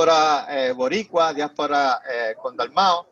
[0.00, 3.06] diáspora eh, boricua, diáspora eh, condalmao.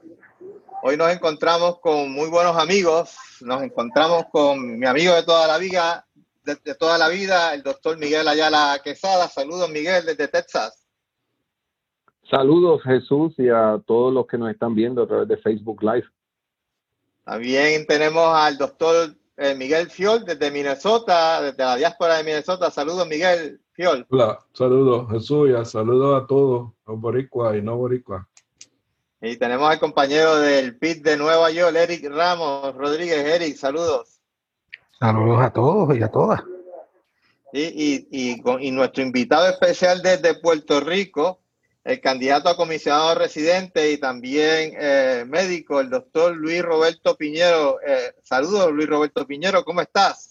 [0.82, 5.58] Hoy nos encontramos con muy buenos amigos, nos encontramos con mi amigo de toda la
[5.58, 6.06] vida,
[6.44, 9.28] de, toda la vida, el doctor Miguel Ayala Quesada.
[9.28, 10.86] Saludos, Miguel, desde Texas.
[12.30, 16.06] Saludos, Jesús, y a todos los que nos están viendo a través de Facebook Live.
[17.24, 22.70] También tenemos al doctor eh, Miguel Fiol desde Minnesota, desde la diáspora de Minnesota.
[22.70, 24.04] Saludos, Miguel Fiol.
[24.10, 28.26] Hola, saludos, Jesús, y saludos a todos, los boricuas y no boricuas.
[29.20, 33.26] Y tenemos al compañero del PIT de Nueva York, Eric Ramos Rodríguez.
[33.26, 34.20] Eric, saludos.
[34.98, 36.42] Saludos a todos y a todas.
[37.52, 41.40] Y, y, y nuestro invitado especial desde Puerto Rico,
[41.84, 47.80] el candidato a comisionado residente y también eh, médico, el doctor Luis Roberto Piñero.
[47.86, 50.27] Eh, saludos, Luis Roberto Piñero, ¿cómo estás?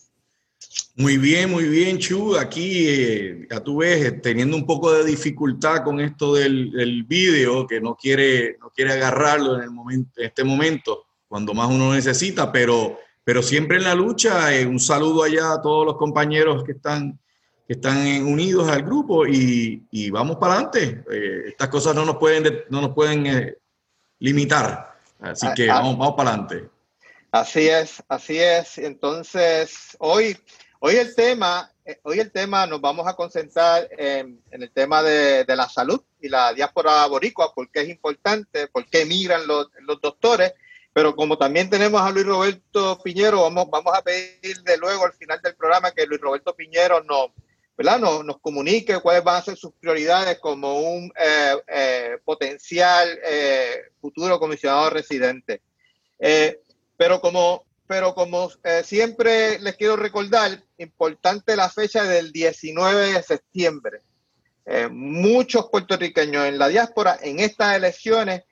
[0.95, 2.36] Muy bien, muy bien, Chu.
[2.36, 7.67] Aquí, eh, ya tú ves, teniendo un poco de dificultad con esto del, del vídeo,
[7.67, 11.94] que no quiere, no quiere agarrarlo en, el momento, en este momento, cuando más uno
[11.94, 14.50] necesita, pero, pero siempre en la lucha.
[14.67, 17.19] un saludo allá a todos los compañeros que están
[17.67, 21.03] que están unidos al grupo y, y vamos para adelante.
[21.12, 23.58] Eh, estas cosas no nos pueden, no nos pueden eh,
[24.19, 24.97] limitar.
[25.19, 25.80] Así que ah, ah.
[25.80, 26.69] vamos, vamos para adelante.
[27.31, 28.78] Así es, así es.
[28.78, 30.38] Entonces, hoy,
[30.80, 35.45] hoy el tema, eh, hoy el tema nos vamos a concentrar en, el tema de,
[35.47, 39.68] la salud y la diáspora boricua, porque es importante, porque emigran los,
[40.02, 40.53] doctores.
[40.94, 45.40] Pero como también tenemos a Luis Roberto Piñero, vamos, a pedir de luego al final
[45.44, 47.29] del programa que Luis Roberto Piñero nos,
[47.78, 48.00] ¿verdad?
[48.00, 54.40] Nos, comunique cuáles van a ser sus prioridades como un eh, eh, potencial eh, futuro
[54.40, 55.62] comisionado residente.
[56.97, 58.50] pero como, pero como
[58.84, 64.02] siempre les quiero recordar, importante la fecha del 19 de septiembre.
[64.92, 68.44] muchos puertorriqueños en la diáspora en estas elecciones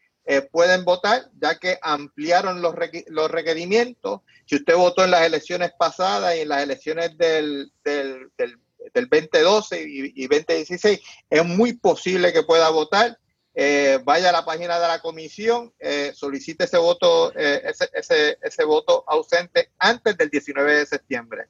[0.52, 2.74] pueden votar, ya que ampliaron los,
[3.08, 4.22] los, requerimientos.
[4.46, 8.58] Si usted votó en las elecciones pasadas y en las elecciones del, del, del
[8.94, 11.00] del 2012 y, 2016,
[11.30, 13.18] es muy posible que pueda votar.
[13.58, 18.38] Eh, vaya a la página de la comisión, eh, solicite ese voto, eh, ese, ese,
[18.42, 21.46] ese, voto ausente antes del 19 de septiembre.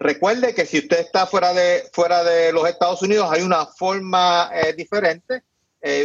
[0.00, 4.50] Recuerde que si usted está fuera de, fuera de los Estados Unidos, hay una forma
[4.74, 5.42] diferente.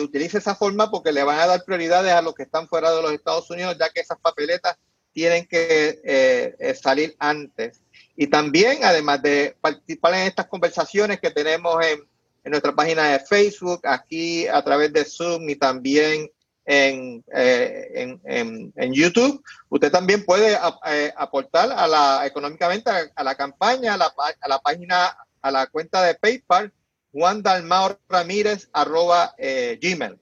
[0.04, 3.02] utilice esa forma porque le van a dar prioridades a los que están fuera de
[3.02, 4.78] los Estados Unidos, ya que esas papeletas
[5.14, 7.82] tienen que salir antes.
[8.18, 12.00] Y también, además de participar en estas conversaciones que tenemos en,
[12.44, 16.30] en nuestra página de Facebook, aquí a través de Zoom y también
[16.66, 23.36] en, eh, en, en, YouTube, usted también puede eh, aportar a la, económicamente a, la
[23.36, 26.74] campaña, a la, a la, página, a la cuenta de PayPal,
[27.12, 30.20] Juan Dalmao Ramírez, arroba eh, Gmail.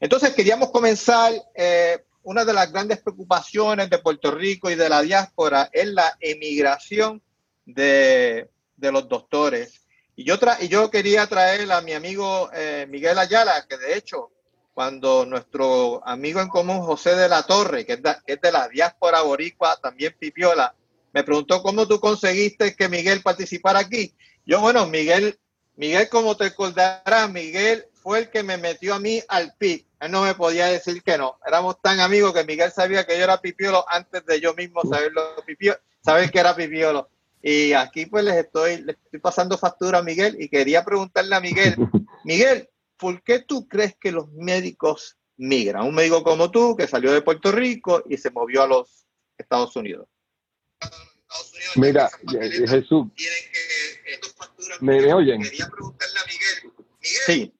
[0.00, 1.32] Entonces, queríamos comenzar.
[2.22, 7.22] una de las grandes preocupaciones de Puerto Rico y de la diáspora es la emigración
[7.66, 9.80] de, los doctores.
[10.16, 13.96] Y yo, tra y yo quería traer a mi amigo eh, Miguel Ayala, que de
[13.96, 14.30] hecho,
[14.74, 18.68] cuando nuestro amigo en común José de la Torre, que es de, es de la
[18.68, 20.74] diáspora boricua, también Pipiola,
[21.12, 24.12] me preguntó cómo tú conseguiste que Miguel participara aquí.
[24.44, 25.38] Yo, bueno, Miguel,
[25.76, 29.86] Miguel, como te acordarás, Miguel fue el que me metió a mí al PIB.
[30.00, 31.38] Él no me podía decir que no.
[31.46, 35.22] Éramos tan amigos que Miguel sabía que yo era pipiolo antes de yo mismo saberlo,
[36.02, 37.08] saber que era pipiolo.
[37.40, 41.40] Y aquí pues les estoy, les estoy pasando factura a Miguel y quería preguntarle a
[41.40, 41.76] Miguel,
[42.24, 42.68] Miguel,
[43.04, 45.86] ¿por qué tú crees que los médicos migran?
[45.86, 49.06] Un médico como tú que salió de Puerto Rico y se movió a los
[49.36, 50.08] Estados Unidos.
[51.76, 52.08] Mira,
[52.66, 53.08] Jesús,
[54.80, 55.42] ¿me, oyen?
[55.42, 56.72] Quería preguntarle a Miguel.
[56.78, 57.54] Miguel sí.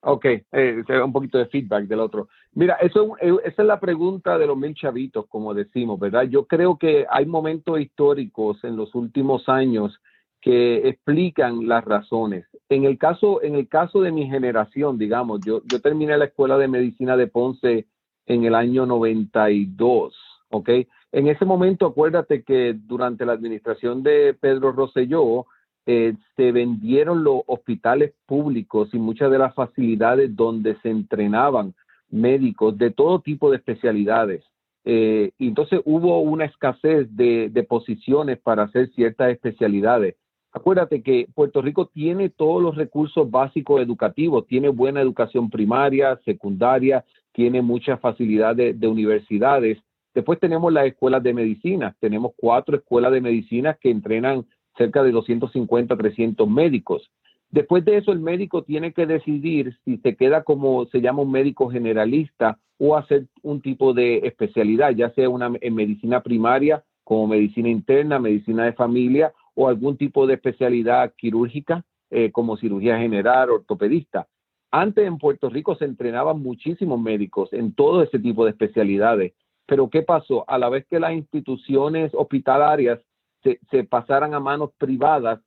[0.00, 2.28] Ok, eh, un poquito de feedback del otro.
[2.52, 6.24] Mira, eso, eh, esa es la pregunta de los mil chavitos, como decimos, ¿verdad?
[6.24, 9.98] Yo creo que hay momentos históricos en los últimos años
[10.44, 12.44] que explican las razones.
[12.68, 16.58] En el caso, en el caso de mi generación, digamos, yo, yo terminé la escuela
[16.58, 17.86] de medicina de Ponce
[18.26, 20.14] en el año 92,
[20.50, 20.68] ¿ok?
[21.12, 25.46] En ese momento, acuérdate que durante la administración de Pedro Rosselló,
[25.86, 31.74] eh, se vendieron los hospitales públicos y muchas de las facilidades donde se entrenaban
[32.10, 34.44] médicos de todo tipo de especialidades.
[34.84, 40.16] Eh, entonces hubo una escasez de, de, posiciones para hacer ciertas especialidades.
[40.54, 47.04] Acuérdate que Puerto Rico tiene todos los recursos básicos educativos, tiene buena educación primaria, secundaria,
[47.32, 49.78] tiene muchas facilidades de universidades.
[50.14, 54.46] Después tenemos las escuelas de medicina, tenemos cuatro escuelas de medicina que entrenan
[54.78, 57.10] cerca de 250, 300 médicos.
[57.50, 61.32] Después de eso, el médico tiene que decidir si se queda como se llama un
[61.32, 67.26] médico generalista o hacer un tipo de especialidad, ya sea una en medicina primaria, como
[67.26, 73.50] medicina interna, medicina de familia o algún tipo de especialidad quirúrgica, eh, como cirugía general,
[73.50, 74.26] ortopedista.
[74.70, 79.32] Antes en Puerto Rico se entrenaban muchísimos médicos en todo ese tipo de especialidades,
[79.66, 80.44] pero ¿qué pasó?
[80.48, 83.00] A la vez que las instituciones hospitalarias
[83.42, 85.40] se, se pasaran a manos privadas,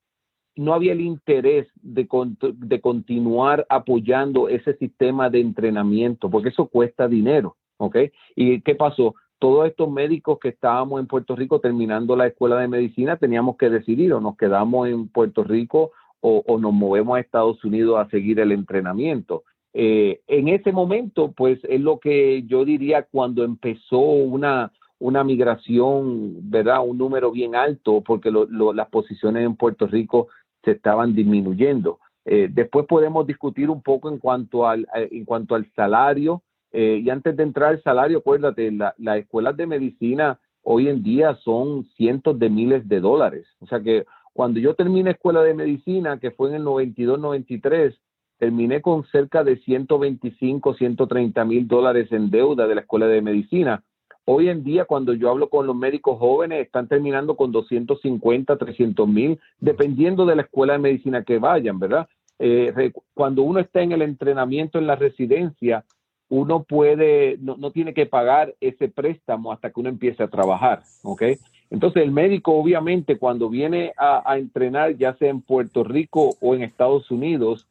[0.56, 2.08] no había el interés de,
[2.42, 7.98] de, continuar apoyando ese sistema de entrenamiento, porque eso cuesta dinero, ¿ok?
[8.36, 9.16] ¿Y qué pasó?
[9.40, 13.70] Todos estos médicos que estábamos en Puerto Rico terminando la escuela de medicina teníamos que
[13.70, 18.40] decidir o nos quedamos en Puerto Rico o, nos movemos a Estados Unidos a seguir
[18.40, 19.44] el entrenamiento.
[19.74, 26.50] Eh, en ese momento, pues es lo que yo diría cuando empezó una, una migración,
[26.50, 26.84] ¿verdad?
[26.86, 30.28] Un número bien alto, porque las posiciones en Puerto Rico
[30.64, 32.00] se estaban disminuyendo.
[32.26, 36.42] Eh, después podemos discutir un poco en cuanto al, en cuanto al salario.
[36.72, 41.02] Eh, y antes de entrar al salario, acuérdate, la, las escuelas de medicina hoy en
[41.02, 43.48] día son cientos de miles de dólares.
[43.60, 47.98] O sea que cuando yo terminé escuela de medicina, que fue en el 92-93,
[48.38, 53.84] terminé con cerca de 125, 130 mil dólares en deuda de la escuela de medicina.
[54.26, 59.08] Hoy en día, cuando yo hablo con los médicos jóvenes, están terminando con 250, 300
[59.08, 62.08] mil, dependiendo de la escuela de medicina que vayan, ¿verdad?
[62.40, 65.86] Eh, cuando uno está en el entrenamiento en la residencia,
[66.30, 70.84] uno puede, no, no, tiene que pagar ese préstamo hasta que uno empiece a trabajar,
[71.04, 71.24] ¿ok?
[71.70, 76.64] Entonces el médico obviamente cuando viene a, entrenar, ya sea en Puerto Rico o en
[76.64, 77.68] Estados Unidos,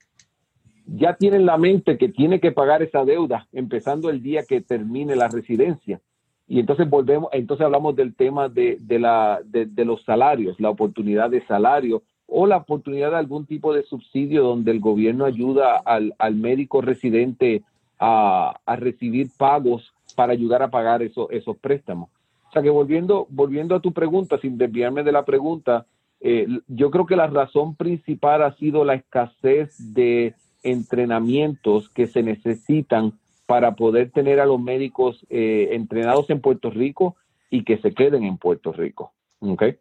[0.86, 4.60] ya tiene en la mente que tiene que pagar esa deuda empezando el día que
[4.60, 6.00] termine la residencia.
[6.46, 11.28] Y entonces volvemos, entonces hablamos del tema de, de, la, de los salarios, la oportunidad
[11.30, 16.14] de salario o la oportunidad de algún tipo de subsidio donde el gobierno ayuda al,
[16.18, 17.62] al médico residente
[17.98, 22.10] a, recibir pagos para ayudar a pagar eso, esos préstamos.
[22.48, 25.86] O sea que volviendo, volviendo a tu pregunta, sin desviarme de la pregunta,
[26.20, 32.22] eh, yo creo que la razón principal ha sido la escasez de entrenamientos que se
[32.22, 37.16] necesitan para poder tener a los médicos eh, entrenados en Puerto Rico
[37.50, 39.12] y que se queden en Puerto Rico.
[39.40, 39.78] ¿Okay?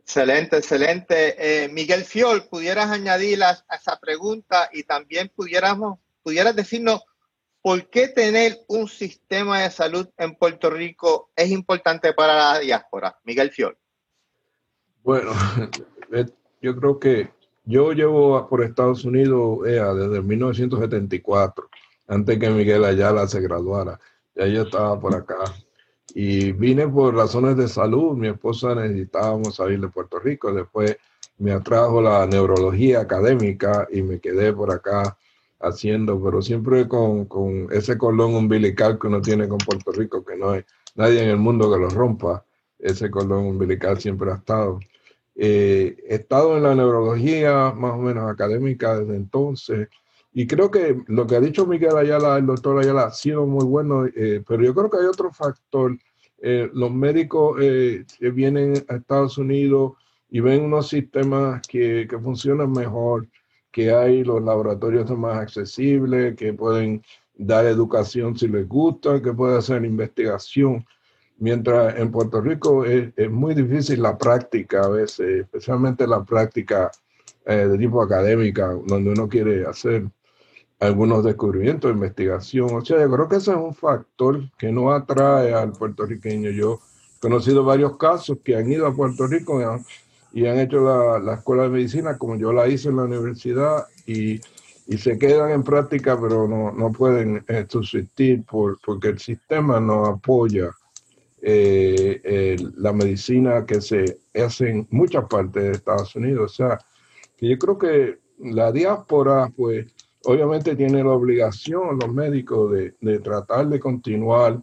[0.00, 1.34] Excelente, excelente.
[1.38, 7.02] Eh, Miguel Fiol, ¿pudieras añadir a, esa pregunta y también pudiéramos, pudieras decirnos
[7.62, 13.16] por qué tener un sistema de salud en Puerto Rico es importante para la diáspora?
[13.24, 13.76] Miguel Fiol.
[15.04, 15.32] Bueno,
[16.60, 17.30] yo creo que
[17.64, 21.68] yo llevo por Estados Unidos eh, desde 1974
[22.08, 23.98] antes que Miguel Ayala se graduara.
[24.34, 25.38] Ya yo estaba por acá.
[26.14, 28.16] Y vine por razones de salud.
[28.16, 30.52] Mi esposa necesitábamos salir de Puerto Rico.
[30.52, 30.96] Después
[31.38, 35.16] me atrajo la neurología académica y me quedé por acá
[35.60, 40.36] haciendo, pero siempre con, con ese cordón umbilical que uno tiene con Puerto Rico, que
[40.36, 40.62] no hay
[40.94, 42.44] nadie en el mundo que lo rompa.
[42.78, 44.80] Ese cordón umbilical siempre ha estado.
[45.36, 49.88] Eh, he estado en la neurología más o menos académica desde entonces
[50.32, 53.64] y creo que lo que ha dicho Miguel Ayala, el doctor Ayala, ha sido muy
[53.64, 55.96] bueno, eh, pero yo creo que hay otro factor.
[56.38, 57.56] Eh, los médicos
[58.20, 59.92] vienen a Estados Unidos
[60.28, 63.28] y ven unos sistemas que, que, funcionan mejor,
[63.74, 67.02] que hay los laboratorios son más accesibles, que pueden
[67.34, 70.86] dar educación si les gusta, que pueden hacer investigación.
[71.38, 76.92] Mientras en Puerto Rico es, es muy difícil la práctica a veces, especialmente la práctica
[77.44, 80.04] de tipo académica, donde uno quiere hacer
[80.78, 82.72] algunos descubrimientos, investigación.
[82.72, 86.50] O sea, yo creo que ese es un factor que no atrae al puertorriqueño.
[86.50, 86.78] Yo
[87.16, 89.84] he conocido varios casos que han ido a Puerto Rico y han
[90.34, 94.40] hecho la, la escuela de medicina como yo la hice en la universidad y,
[94.86, 99.78] y se quedan en práctica, pero no, no pueden eh, subsistir por, porque el sistema
[99.80, 100.70] no apoya
[101.40, 106.52] eh, eh, la medicina que se hace en muchas partes de Estados Unidos.
[106.52, 106.78] O sea,
[107.40, 109.86] yo creo que la diáspora, pues,
[110.24, 114.60] obviamente tiene la obligación los médicos de, de tratar de continuar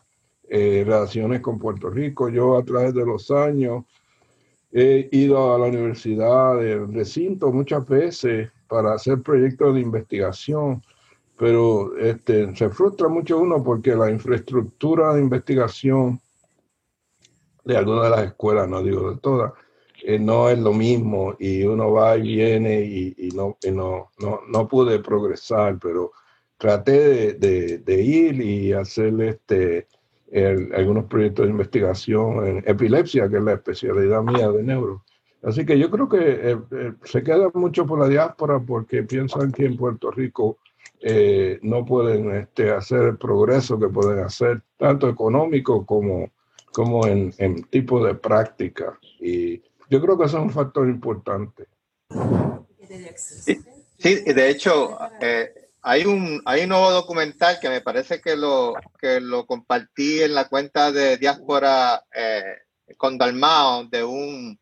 [0.49, 2.29] eh, relaciones con Puerto Rico.
[2.29, 3.85] Yo a través de los años
[4.71, 10.81] he ido a la universidad del recinto muchas veces para hacer proyectos de investigación,
[11.37, 16.19] pero este, se frustra mucho uno porque la infraestructura de investigación
[17.65, 19.53] de algunas de las escuelas, no digo de todas,
[20.03, 24.41] eh, no es lo mismo y uno va y viene y, no, y no, no,
[24.47, 26.11] no, pude progresar, pero
[26.57, 29.87] traté de, de, de ir y hacer este,
[30.31, 35.03] el, algunos proyectos de investigación en epilepsia, que es la especialidad mía de neuro.
[35.43, 39.51] Así que yo creo que eh, eh, se queda mucho por la diáspora porque piensan
[39.51, 40.59] que en Puerto Rico
[40.99, 46.29] eh, no pueden este, hacer el progreso que pueden hacer, tanto económico como,
[46.71, 48.97] como en, en tipo de práctica.
[49.19, 51.65] Y yo creo que eso es un factor importante.
[53.97, 54.97] Sí, de hecho,
[55.81, 60.35] hay, un, hay un nuevo documental que me parece que lo, que lo compartí en
[60.35, 62.03] la cuenta de Diáspora
[62.97, 64.59] con Dalmao, de un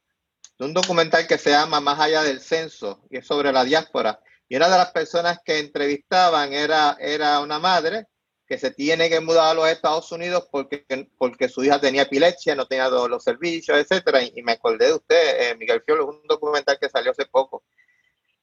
[0.66, 4.20] un documental que se llama Más allá del censo y es sobre la diáspora.
[4.48, 8.08] Y una de las personas que entrevistaban era, era una madre
[8.48, 10.86] que se tiene que mudar a los Estados Unidos porque,
[11.18, 14.24] porque su hija tenía epilepsia, no tenía todos los servicios, etcétera.
[14.24, 17.64] Y, me acordé de usted, eh, Miguel Fiolo, un documental que salió hace poco.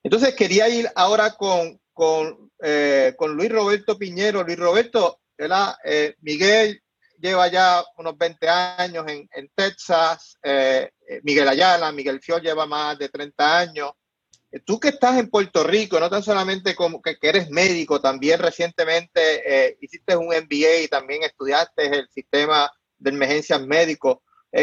[0.04, 4.43] Entonces quería ir ahora con, con, eh, con Luis Roberto Piñero.
[4.43, 5.23] Luis Roberto,
[5.83, 6.83] eh, Miguel
[7.19, 12.99] lleva ya unos 20 años en, Texas, eh, eh, Miguel Ayala, Miguel Fiol lleva más
[12.99, 13.93] de 30 años.
[14.67, 19.79] Tú que estás en Puerto Rico, no tan solamente como que, eres médico, también recientemente
[19.81, 24.19] hiciste un MBA y también estudiaste el sistema de emergencias médicos.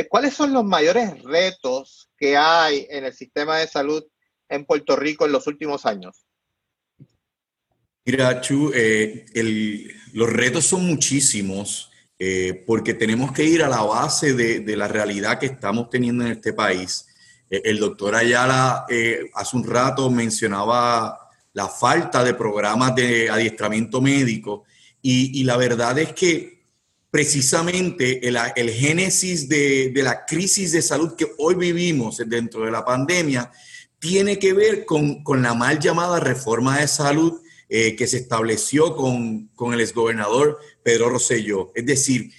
[0.10, 4.04] ¿Cuáles son los mayores retos que hay en el sistema de salud
[4.50, 6.25] en Puerto Rico en los últimos años?
[8.05, 8.72] Mira, Chu,
[10.13, 11.89] los retos son muchísimos.
[12.25, 16.31] Eh, porque tenemos que ir a la base de, la realidad que estamos teniendo en
[16.31, 17.05] este país.
[17.50, 21.19] Eh, el doctor Ayala eh, hace un rato mencionaba
[21.51, 24.63] la falta de programas de adiestramiento médico
[25.01, 26.63] y, la verdad es que
[27.12, 33.51] precisamente el, génesis de, la crisis de salud que hoy vivimos dentro de la pandemia
[34.00, 37.41] tiene que ver con, la mal llamada reforma de salud
[37.98, 41.72] que se estableció con, con el exgobernador Pedro Rosselló.
[41.74, 42.32] Es decir,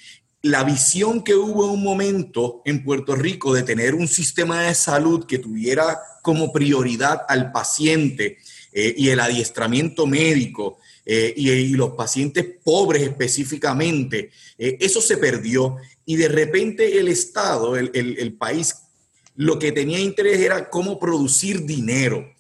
[0.45, 4.75] la visión que hubo en un momento en Puerto Rico de tener un sistema de
[4.75, 8.37] salud que tuviera como prioridad al paciente
[8.71, 15.79] eh, y el adiestramiento médico eh, y, los pacientes pobres específicamente, eh, eso se perdió
[16.05, 18.75] y de repente el Estado, el, el país,
[19.37, 22.34] lo que tenía interés era cómo producir dinero.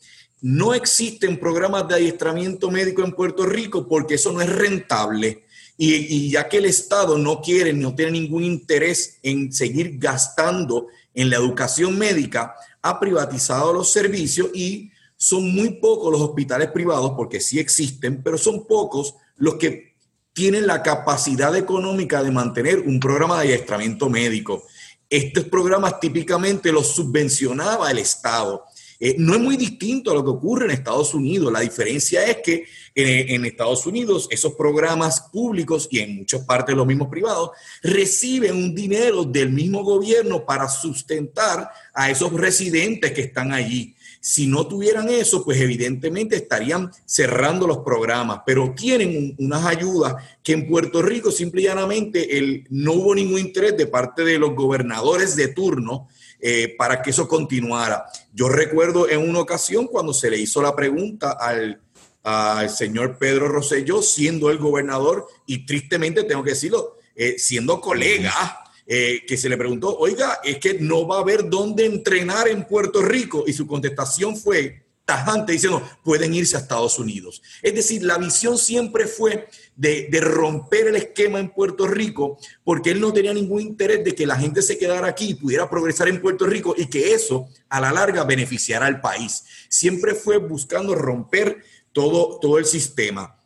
[0.46, 5.46] No existen programas de adiestramiento médico en Puerto Rico porque eso no es rentable
[5.78, 11.30] y, ya que el Estado no quiere, no tiene ningún interés en seguir gastando en
[11.30, 17.40] la educación médica, ha privatizado los servicios y son muy pocos los hospitales privados, porque
[17.40, 19.94] sí existen, pero son pocos los que
[20.34, 24.62] tienen la capacidad económica de mantener un programa de adiestramiento médico.
[25.08, 28.66] Estos programas típicamente los subvencionaba el Estado.
[29.06, 31.52] Eh, no es muy distinto a lo que ocurre en Estados Unidos.
[31.52, 36.86] La diferencia es que en, Estados Unidos esos programas públicos y en muchas partes los
[36.86, 37.50] mismos privados
[37.82, 43.94] reciben un dinero del mismo gobierno para sustentar a esos residentes que están allí.
[44.22, 50.54] Si no tuvieran eso, pues evidentemente estarían cerrando los programas, pero tienen unas ayudas que
[50.54, 54.54] en Puerto Rico simple y llanamente el, no hubo ningún interés de parte de los
[54.54, 56.08] gobernadores de turno
[56.46, 58.04] eh, para que eso continuara.
[58.34, 61.80] Yo recuerdo en una ocasión cuando se le hizo la pregunta al,
[62.68, 69.22] señor Pedro Rosselló, siendo el gobernador, y tristemente tengo que decirlo, eh, siendo colega, eh,
[69.26, 73.00] que se le preguntó, oiga, es que no va a haber dónde entrenar en Puerto
[73.00, 77.42] Rico, y su contestación fue tajante diciendo, pueden irse a Estados Unidos.
[77.62, 83.00] Es decir, la visión siempre fue de, romper el esquema en Puerto Rico, porque él
[83.00, 86.20] no tenía ningún interés de que la gente se quedara aquí y pudiera progresar en
[86.20, 89.44] Puerto Rico y que eso a la larga beneficiara al país.
[89.68, 93.38] Siempre fue buscando romper todo, todo el sistema.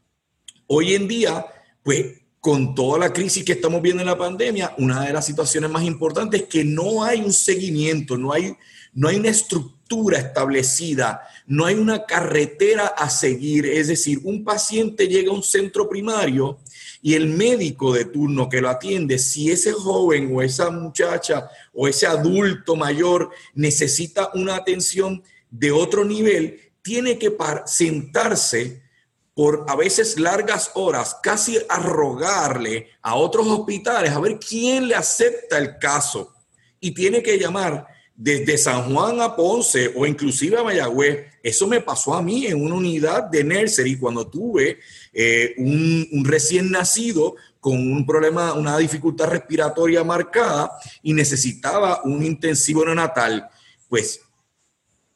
[0.67, 1.47] Hoy en día,
[1.83, 5.71] pues con toda la crisis que estamos viendo en la pandemia, una de las situaciones
[5.71, 8.57] más importantes es que no hay un seguimiento, no hay,
[8.99, 13.65] no hay una estructura establecida, no hay una carretera a seguir.
[13.65, 16.59] Es decir, un paciente llega a un centro primario
[17.01, 21.87] y el médico de turno que lo atiende, si ese joven o esa muchacha o
[21.87, 27.33] ese adulto mayor necesita una atención de otro nivel, tiene que
[27.67, 28.83] sentarse
[29.33, 34.97] por a veces largas horas, casi a rogarle a otros hospitales a ver quién le
[34.97, 36.35] acepta el caso.
[36.81, 41.27] Y tiene que llamar desde San Juan a Ponce o inclusive a Mayagüez.
[41.41, 44.81] Eso me pasó a mí en una unidad de nursery cuando tuve
[45.13, 52.85] eh, un, recién nacido con un problema, una dificultad respiratoria marcada y necesitaba un intensivo
[52.85, 53.49] neonatal.
[53.89, 54.21] Pues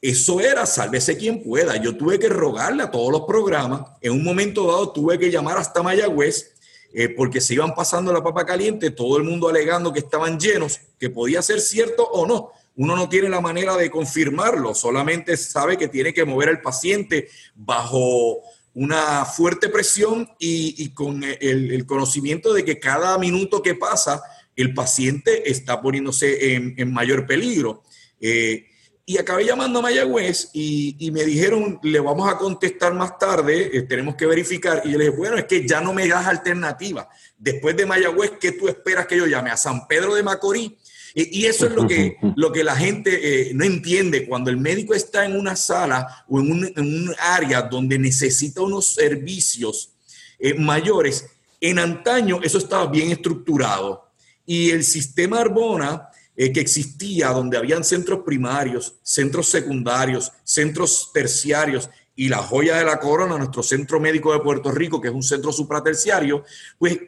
[0.01, 1.75] eso era sálvese quien pueda.
[1.83, 3.83] Yo tuve que rogarle a todos los programas.
[4.01, 6.53] En un momento dado tuve que llamar hasta Mayagüez
[6.93, 10.79] eh, porque se iban pasando la papa caliente, todo el mundo alegando que estaban llenos,
[11.01, 15.76] que podía ser cierto o no, uno no tiene la manera de confirmarlo, solamente sabe
[15.76, 18.43] que tiene que mover al paciente bajo
[18.75, 24.23] una fuerte presión y, con el, conocimiento de que cada minuto que pasa,
[24.57, 27.83] el paciente está poniéndose en, mayor peligro.
[28.21, 28.67] Eh,
[29.05, 33.83] y acabé llamando a Mayagüez y, me dijeron, le vamos a contestar más tarde, eh,
[33.83, 34.81] tenemos que verificar.
[34.85, 37.09] Y yo le dije, bueno, es que ya no me das alternativa.
[37.37, 39.50] Después de Mayagüez, ¿qué tú esperas que yo llame?
[39.50, 40.73] ¿A San Pedro de Macorís?
[41.14, 44.26] Y, eso es lo que, lo que la gente eh, no entiende.
[44.26, 49.92] Cuando el médico está en una sala o en un, área donde necesita unos servicios
[50.38, 51.26] eh, mayores,
[51.61, 54.11] en antaño eso estaba bien estructurado.
[54.47, 61.90] Y el sistema Arbona eh, que existía, donde habían centros primarios, centros secundarios, centros terciarios
[62.16, 65.23] y la joya de la corona, nuestro centro médico de Puerto Rico, que es un
[65.23, 66.45] centro supraterciario,
[66.78, 66.99] pues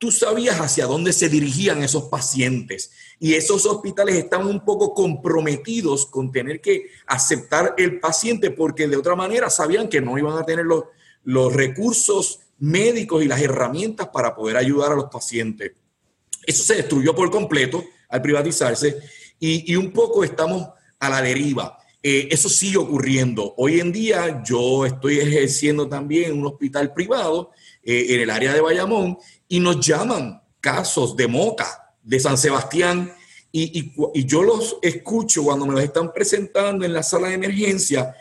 [0.00, 2.90] tú sabías hacia dónde se dirigían esos pacientes.
[3.18, 8.96] Y esos hospitales estaban un poco comprometidos con tener que aceptar el paciente porque de
[8.96, 10.84] otra manera sabían que no iban a tener los,
[11.24, 15.72] los recursos médicos y las herramientas para poder ayudar a los pacientes.
[16.46, 18.96] Eso se destruyó por completo al privatizarse
[19.38, 20.66] y, un poco estamos
[20.98, 21.76] a la deriva.
[22.02, 23.52] Eh, eso sigue ocurriendo.
[23.58, 27.50] Hoy en día yo estoy ejerciendo también un hospital privado
[27.82, 29.18] eh, en el área de Bayamón
[29.50, 33.12] y nos llaman casos de Moca, de San Sebastián,
[33.52, 33.92] y,
[34.24, 38.14] yo los escucho cuando me los están presentando en la sala de emergencia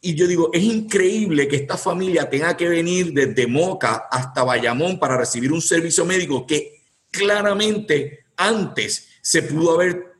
[0.00, 5.00] y yo digo, es increíble que esta familia tenga que venir desde Moca hasta Bayamón
[5.00, 10.14] para recibir un servicio médico que claramente antes se pudo haber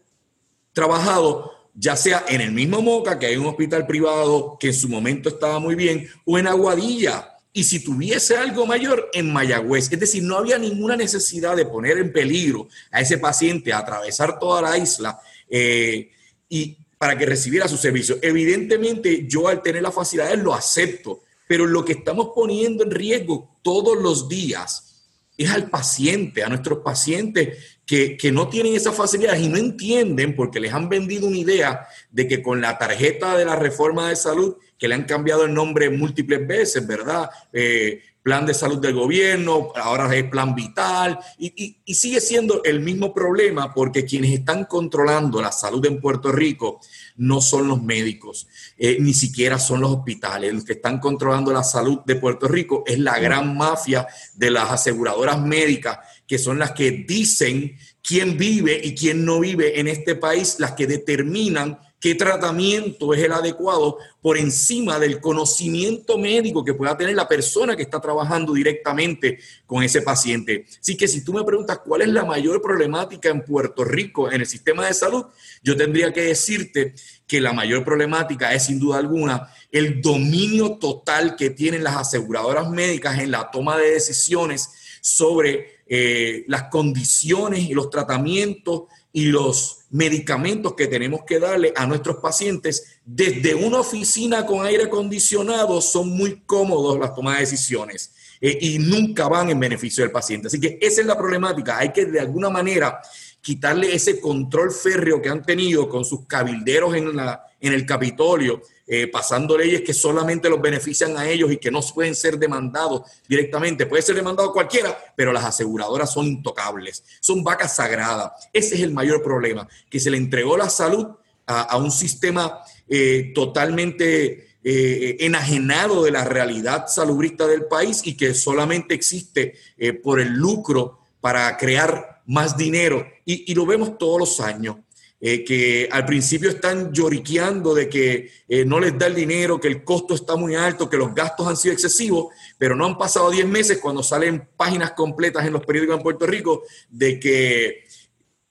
[0.73, 4.89] trabajado ya sea en el mismo Moca, que hay un hospital privado que en su
[4.89, 9.93] momento estaba muy bien, o en Aguadilla, y si tuviese algo mayor en Mayagüez.
[9.93, 14.39] Es decir, no había ninguna necesidad de poner en peligro a ese paciente a atravesar
[14.39, 16.11] toda la isla eh,
[16.49, 18.19] y para que recibiera su servicio.
[18.23, 23.59] Evidentemente, yo al tener las facilidades lo acepto, pero lo que estamos poniendo en riesgo
[23.61, 25.03] todos los días
[25.37, 27.59] es al paciente, a nuestros pacientes
[27.93, 32.27] que, no tienen esas facilidades y no entienden porque les han vendido una idea de
[32.27, 35.91] que con la tarjeta de la reforma de salud, que le han cambiado el nombre
[35.91, 37.29] múltiples veces, ¿verdad?
[37.53, 43.13] Eh, plan de salud del gobierno, ahora es plan vital, y, sigue siendo el mismo
[43.13, 46.81] problema porque quienes están controlando la salud en Puerto Rico
[47.17, 50.55] no son los médicos, eh, ni siquiera son los hospitales.
[50.55, 54.71] Los que están controlando la salud de Puerto Rico es la gran mafia de las
[54.71, 60.15] aseguradoras médicas que son las que dicen quién vive y quién no vive en este
[60.15, 66.75] país, las que determinan qué tratamiento es el adecuado por encima del conocimiento médico que
[66.75, 70.67] pueda tener la persona que está trabajando directamente con ese paciente.
[70.81, 74.41] Así que si tú me preguntas cuál es la mayor problemática en Puerto Rico en
[74.41, 75.27] el sistema de salud,
[75.63, 76.93] yo tendría que decirte
[77.25, 82.69] que la mayor problemática es sin duda alguna el dominio total que tienen las aseguradoras
[82.69, 89.85] médicas en la toma de decisiones sobre eh, las condiciones y los tratamientos y los
[89.91, 96.09] medicamentos que tenemos que darle a nuestros pacientes desde una oficina con aire acondicionado son
[96.09, 100.49] muy cómodos las tomas de decisiones eh, y nunca van en beneficio del paciente.
[100.49, 101.79] Así que esa es la problemática.
[101.79, 103.01] Hay que de alguna manera
[103.43, 108.63] quitarle ese control férreo que han tenido con sus cabilderos en, la, en el Capitolio
[108.87, 113.03] eh, pasando leyes que solamente los benefician a ellos y que no pueden ser demandados
[113.29, 113.87] directamente.
[113.87, 118.33] Puede ser demandado cualquiera, pero las aseguradoras son intocables, son vacas sagradas.
[118.53, 121.07] Ese es el mayor problema, que se le entregó la salud
[121.47, 128.35] a, un sistema eh, totalmente eh, enajenado de la realidad salubrista del país y que
[128.35, 129.55] solamente existe
[130.03, 133.07] por el lucro para crear más dinero.
[133.25, 134.77] y lo vemos todos los años.
[135.25, 139.69] Eh, que al principio están lloriqueando de que eh, no les da el dinero, que
[139.69, 143.31] el costo está muy alto, que los gastos han sido excesivos, pero no han pasado
[143.31, 147.85] 10 meses cuando salen páginas completas en los periódicos en Puerto Rico de que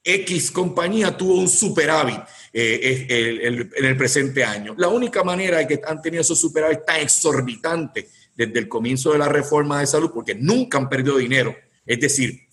[0.02, 2.20] X compañía tuvo un superávit
[2.54, 4.74] eh, en el presente año.
[4.78, 9.18] La única manera de que han tenido esos superávit tan exorbitantes desde el comienzo de
[9.18, 11.54] la reforma de salud, porque nunca han perdido dinero,
[11.84, 12.48] es decir,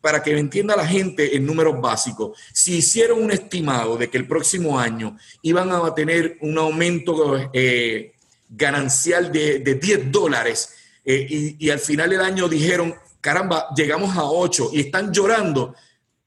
[0.00, 4.26] para que entienda la gente en números básicos, si hicieron un estimado de que el
[4.26, 8.12] próximo año iban a tener un aumento eh,
[8.48, 14.70] ganancial de, 10 dólares eh, y, al final del año dijeron, caramba, llegamos a 8
[14.72, 15.74] y están llorando,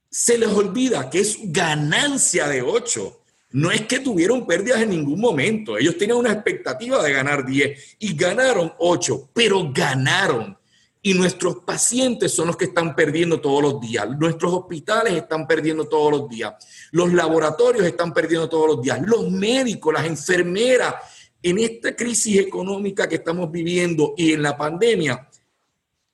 [0.08, 3.20] se les olvida que es ganancia de 8.
[3.50, 5.78] No es que tuvieron pérdidas en ningún momento.
[5.78, 10.56] Ellos tenían una expectativa de ganar 10 y ganaron 8, pero ganaron
[11.06, 14.08] y nuestros pacientes son los que están perdiendo todos los días.
[14.18, 16.54] Nuestros hospitales están perdiendo todos los días.
[16.92, 19.02] Los laboratorios están perdiendo todos los días.
[19.04, 20.94] Los médicos, las enfermeras,
[21.42, 25.28] en esta crisis económica que estamos viviendo y en la pandemia,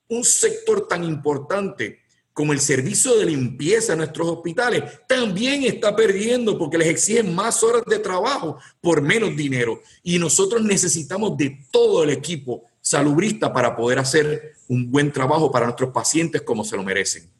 [0.09, 2.01] un sector tan importante
[2.33, 7.63] como el servicio de limpieza en nuestros hospitales también está perdiendo porque les exigen más
[7.63, 9.81] horas de trabajo por menos dinero.
[10.03, 15.65] Y nosotros necesitamos de todo el equipo salubrista para poder hacer un buen trabajo para
[15.65, 17.31] nuestros pacientes como se lo merecen.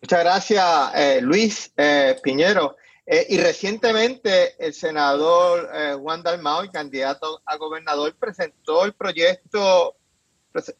[0.00, 2.76] Muchas gracias, eh, Luis eh, Piñero.
[3.04, 5.68] Eh, y recientemente el senador
[6.00, 9.94] Juan Dalmao, el candidato a gobernador, presentó el proyecto,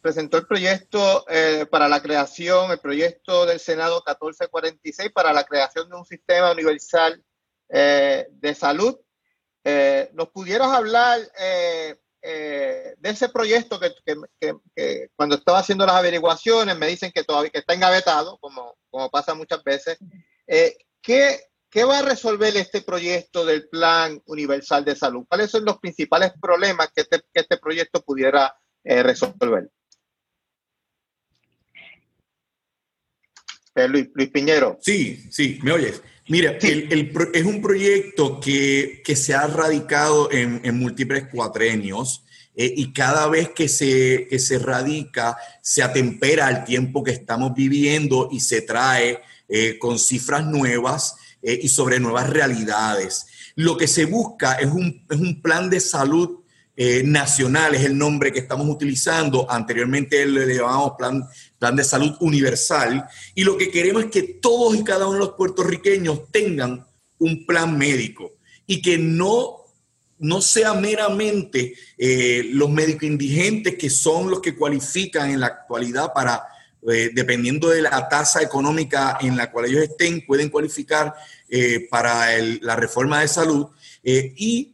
[0.00, 1.26] presentó el proyecto
[1.70, 7.22] para la creación, el proyecto del Senado 1446 para la creación de un sistema universal
[7.68, 8.96] de salud.
[10.14, 11.20] ¿Nos pudieras hablar
[12.26, 14.56] eh, de ese proyecto que,
[15.14, 19.34] cuando estaba haciendo las averiguaciones me dicen que todavía que está engavetado, como, como pasa
[19.34, 19.98] muchas veces.
[20.46, 25.26] Eh, ¿qué, va a resolver este proyecto del Plan Universal de Salud?
[25.28, 29.68] ¿Cuáles son los principales problemas que este, este proyecto pudiera eh, resolver?
[33.88, 34.78] Luis, Luis, Piñero.
[34.80, 36.00] Sí, sí, me oyes.
[36.26, 42.24] Mira, es un proyecto que, se ha radicado en, múltiples cuatrenios
[42.56, 48.28] eh, y cada vez que se, se radica se atempera al tiempo que estamos viviendo
[48.32, 53.26] y se trae eh, con cifras nuevas eh, y sobre nuevas realidades.
[53.54, 56.43] Lo que se busca es un, es un plan de salud
[57.04, 59.48] nacional, es el nombre que estamos utilizando.
[59.48, 61.24] Anteriormente le llamábamos plan
[61.64, 65.20] plan de salud universal, y lo que queremos es que todos y cada uno de
[65.20, 66.86] los puertorriqueños tengan
[67.18, 68.34] un plan médico
[68.66, 69.64] y que no,
[70.18, 76.12] no sea meramente eh, los médicos indigentes que son los que cualifican en la actualidad
[76.12, 76.42] para,
[76.86, 81.14] eh, dependiendo de la tasa económica en la cual ellos estén, pueden cualificar
[81.48, 82.26] eh, para
[82.60, 83.68] la reforma de salud
[84.02, 84.73] y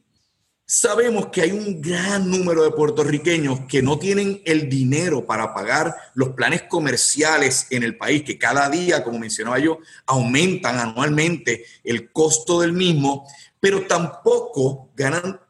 [0.72, 5.92] Sabemos que hay un gran número de puertorriqueños que no tienen el dinero para pagar
[6.14, 12.12] los planes comerciales en el país, que cada día, como mencionaba yo, aumentan anualmente el
[12.12, 13.26] costo del mismo,
[13.58, 15.40] pero tampoco ganan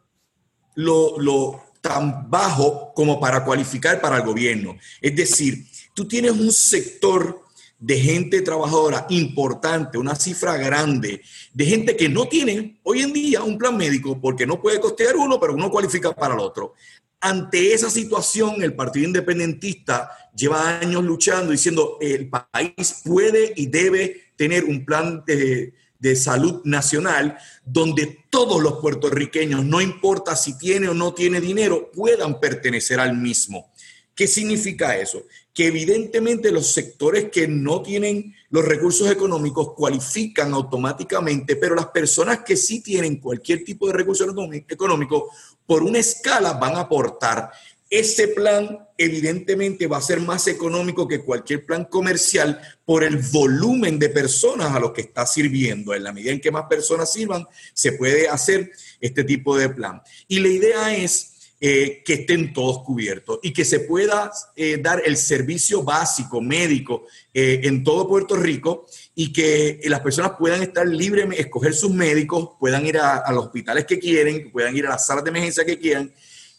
[0.76, 4.78] lo, lo tan bajo como para cualificar para el gobierno.
[5.02, 7.42] Es decir, tú tienes un sector
[7.80, 13.42] de gente trabajadora importante, una cifra grande, de gente que no tiene hoy en día
[13.42, 16.74] un plan médico porque no puede costear uno, pero uno cualifica para el otro.
[17.22, 24.32] Ante esa situación, el Partido Independentista lleva años luchando diciendo el país puede y debe
[24.36, 30.88] tener un plan de, de salud nacional donde todos los puertorriqueños, no importa si tiene
[30.88, 33.70] o no tiene dinero, puedan pertenecer al mismo.
[34.14, 35.22] ¿Qué significa eso?
[35.52, 42.40] Que evidentemente los sectores que no tienen los recursos económicos cualifican automáticamente, pero las personas
[42.40, 44.24] que sí tienen cualquier tipo de recurso
[44.68, 45.30] económico,
[45.66, 47.50] por una escala van a aportar.
[47.88, 53.98] Ese plan evidentemente va a ser más económico que cualquier plan comercial por el volumen
[53.98, 55.94] de personas a los que está sirviendo.
[55.94, 60.02] En la medida en que más personas sirvan, se puede hacer este tipo de plan.
[60.28, 61.29] Y la idea es
[61.62, 67.04] eh, que estén todos cubiertos y que se pueda eh, dar el servicio básico médico
[67.34, 72.52] eh, en todo Puerto Rico y que las personas puedan estar libres, escoger sus médicos,
[72.58, 75.78] puedan ir a, los hospitales que quieren, puedan ir a las salas de emergencia que
[75.78, 76.10] quieran.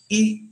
[0.07, 0.51] Y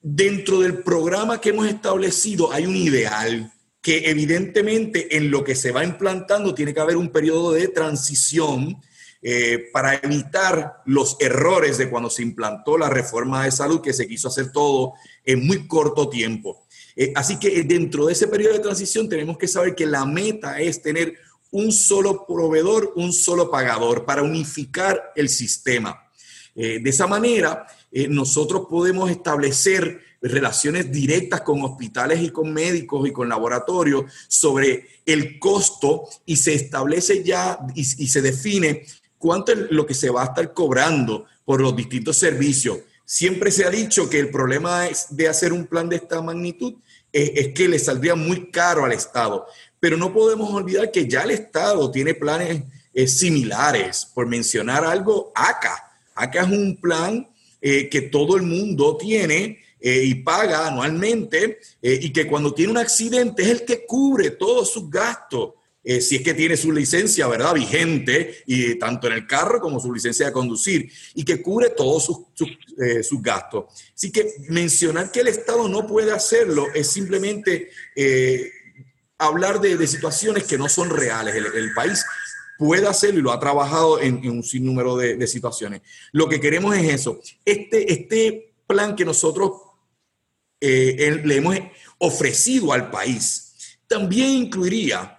[0.00, 5.70] dentro del programa que hemos establecido hay un ideal que evidentemente en lo que se
[5.70, 8.82] va implantando tiene que haber un periodo de transición
[9.26, 14.06] eh, para evitar los errores de cuando se implantó la reforma de salud, que se
[14.06, 14.92] quiso hacer todo
[15.24, 16.66] en muy corto tiempo.
[16.94, 20.60] Eh, así que dentro de ese periodo de transición tenemos que saber que la meta
[20.60, 21.14] es tener
[21.52, 26.06] un solo proveedor, un solo pagador para unificar el sistema.
[26.54, 27.66] Eh, de esa manera,
[28.10, 35.38] nosotros podemos establecer relaciones directas con hospitales y con médicos y con laboratorios sobre el
[35.38, 38.84] costo y se establece ya y se define
[39.24, 42.80] cuánto es lo que se va a estar cobrando por los distintos servicios.
[43.06, 46.74] Siempre se ha dicho que el problema de hacer un plan de esta magnitud
[47.10, 49.46] es, que le saldría muy caro al Estado,
[49.80, 54.06] pero no podemos olvidar que ya el Estado tiene planes eh, similares.
[54.12, 55.74] Por mencionar algo, ACA.
[56.14, 57.26] ACA es un plan
[57.62, 62.78] eh, que todo el mundo tiene eh, y paga anualmente y que cuando tiene un
[62.78, 65.54] accidente es el que cubre todos sus gastos
[65.86, 67.52] eh, si es que tiene su licencia, ¿verdad?
[67.52, 72.06] Vigente, y tanto en el carro como su licencia de conducir, y que cubre todos
[72.06, 72.48] sus, sus,
[72.82, 73.66] eh, gastos.
[73.94, 78.50] Así que mencionar que el Estado no puede hacerlo es simplemente eh,
[79.18, 81.34] hablar de, de, situaciones que no son reales.
[81.34, 82.02] El, país
[82.58, 85.82] puede hacerlo y lo ha trabajado en, en un sinnúmero de, de, situaciones.
[86.12, 87.20] Lo que queremos es eso.
[87.44, 89.52] Este, este plan que nosotros
[90.60, 91.58] le hemos
[91.98, 95.13] ofrecido al país también incluiría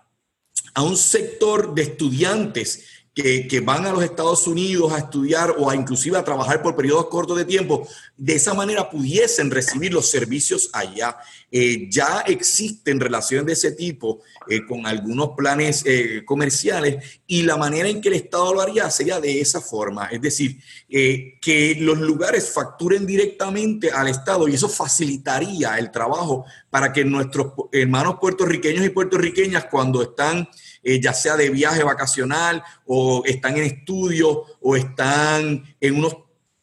[0.76, 5.76] a un sector de estudiantes que, van a los Estados Unidos a estudiar o a
[5.76, 10.70] inclusive a trabajar por periodos cortos de tiempo, de esa manera pudiesen recibir los servicios
[10.74, 11.18] allá.
[11.50, 17.56] Eh, ya existen relaciones de ese tipo eh, con algunos planes eh, comerciales y la
[17.56, 21.98] manera en que el Estado lo haría sería de esa forma, es decir, que los
[22.00, 28.86] lugares facturen directamente al Estado y eso facilitaría el trabajo para que nuestros hermanos puertorriqueños
[28.86, 30.48] y puertorriqueñas cuando están
[30.88, 36.16] eh, ya sea de viaje vacacional o están en estudio o están en unos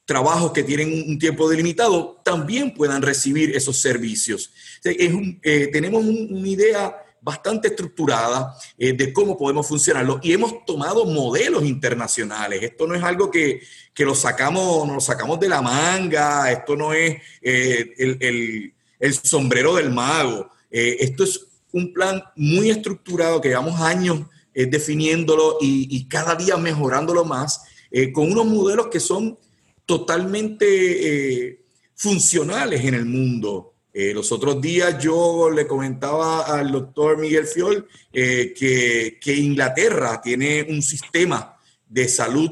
[0.05, 4.53] trabajos que tienen un tiempo delimitado, también puedan recibir esos servicios.
[4.85, 11.05] Eh, tenemos un, una idea bastante estructurada eh, de cómo podemos funcionarlo y hemos tomado
[11.05, 12.63] modelos internacionales.
[12.63, 13.61] Esto no es algo que,
[13.93, 19.75] que lo sacamos, nos lo sacamos de la manga, esto no es el, el, sombrero
[19.75, 20.49] del mago.
[20.71, 24.21] Esto es un plan muy estructurado que llevamos años
[24.55, 29.39] eh, definiéndolo y, cada día mejorándolo más, eh, con unos modelos que son
[29.87, 33.71] totalmente eh, funcionales en el mundo.
[33.95, 40.81] Los otros días yo le comentaba al doctor Miguel Fiol que, que, Inglaterra tiene un
[40.81, 42.51] sistema de salud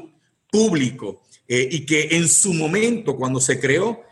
[0.51, 4.03] público y que en su momento, cuando se creó,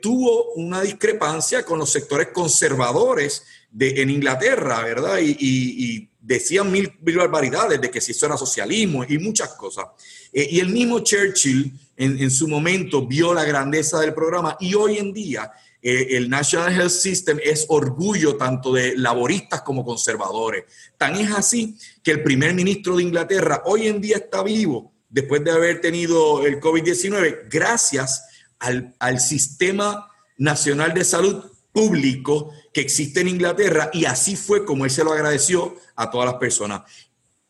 [0.00, 3.44] tuvo una discrepancia con los sectores conservadores
[3.78, 5.18] en Inglaterra, ¿verdad?
[5.20, 9.86] Y, decían mil, mil, barbaridades de que si eso era socialismo y muchas cosas.
[10.30, 14.74] Eh, y el mismo Churchill en, en, su momento vio la grandeza del programa y
[14.74, 15.50] hoy en día
[15.80, 20.64] eh, el National Health System es orgullo tanto de laboristas como conservadores.
[20.96, 25.42] Tan es así que el primer ministro de Inglaterra hoy en día está vivo después
[25.44, 28.24] de haber tenido el COVID-19 gracias
[28.58, 34.90] al, al sistema nacional de salud público existe en Inglaterra y así fue como él
[34.90, 36.82] se lo agradeció a todas las personas.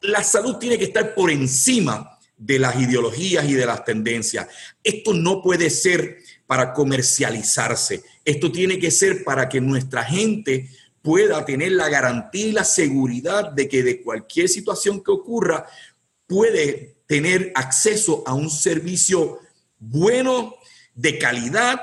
[0.00, 4.46] La salud tiene que estar por encima de las ideologías y de las tendencias.
[4.82, 8.02] Esto no puede ser para comercializarse.
[8.24, 10.70] Esto tiene que ser para que nuestra gente
[11.02, 15.66] pueda tener la garantía y la seguridad de que de cualquier situación que ocurra
[16.26, 19.38] puede tener acceso a un servicio
[19.78, 20.54] bueno,
[20.94, 21.80] de calidad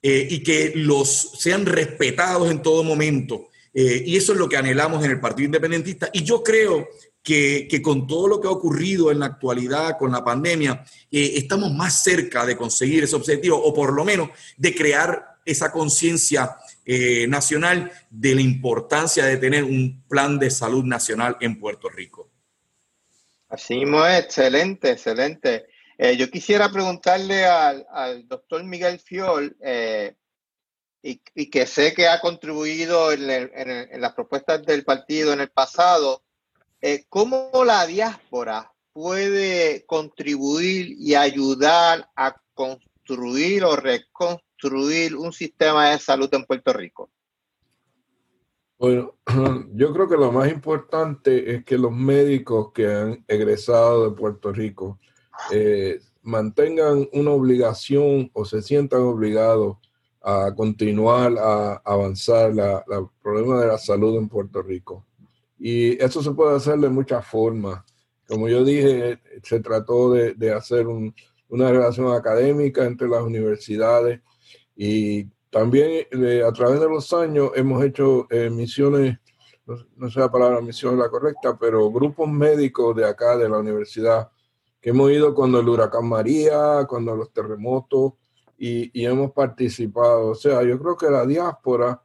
[0.00, 3.48] eh, y que los sean respetados en todo momento.
[3.74, 6.08] Eh, y eso es lo que anhelamos en el Partido Independentista.
[6.12, 6.88] Y yo creo
[7.22, 11.32] que, que con todo lo que ha ocurrido en la actualidad con la pandemia, eh,
[11.34, 16.56] estamos más cerca de conseguir ese objetivo o por lo menos de crear esa conciencia
[17.28, 22.30] nacional de la importancia de tener un plan de salud nacional en Puerto Rico.
[23.48, 25.66] Así es, excelente, excelente.
[26.00, 30.14] Eh, yo quisiera preguntarle al, al doctor Miguel Fiol, eh,
[31.02, 36.22] y, que sé que ha contribuido en, en, las propuestas del partido en el pasado,
[36.80, 45.98] eh, ¿cómo la diáspora puede contribuir y ayudar a construir o reconstruir un sistema de
[45.98, 47.10] salud en Puerto Rico?
[48.78, 49.16] Bueno,
[49.72, 54.52] yo creo que lo más importante es que los médicos que han egresado de Puerto
[54.52, 55.00] Rico
[55.52, 59.78] eh, mantengan una obligación o se sientan obligados
[60.22, 65.06] a continuar a avanzar la, la, problema de la salud en Puerto Rico.
[65.58, 67.82] Y eso se puede hacer de muchas formas.
[68.26, 71.14] Como yo dije, se trató de, de hacer un,
[71.48, 74.20] una relación académica entre las universidades
[74.76, 79.18] y también eh, a través de los años hemos hecho eh, misiones,
[79.66, 83.58] no, no, sé la palabra misión la correcta, pero grupos médicos de acá de la
[83.58, 84.30] universidad
[84.80, 88.14] que hemos ido cuando el huracán María, cuando los terremotos,
[88.56, 90.30] y, y, hemos participado.
[90.30, 92.02] O sea, yo creo que la diáspora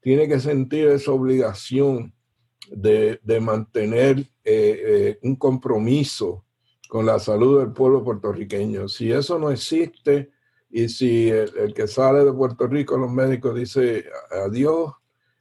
[0.00, 2.14] tiene que sentir esa obligación
[2.70, 6.44] de, de mantener eh, eh, un compromiso
[6.88, 8.88] con la salud del pueblo puertorriqueño.
[8.88, 10.30] Si eso no existe
[10.70, 14.06] y si el, que sale de Puerto Rico, los médicos dice
[14.44, 14.92] adiós,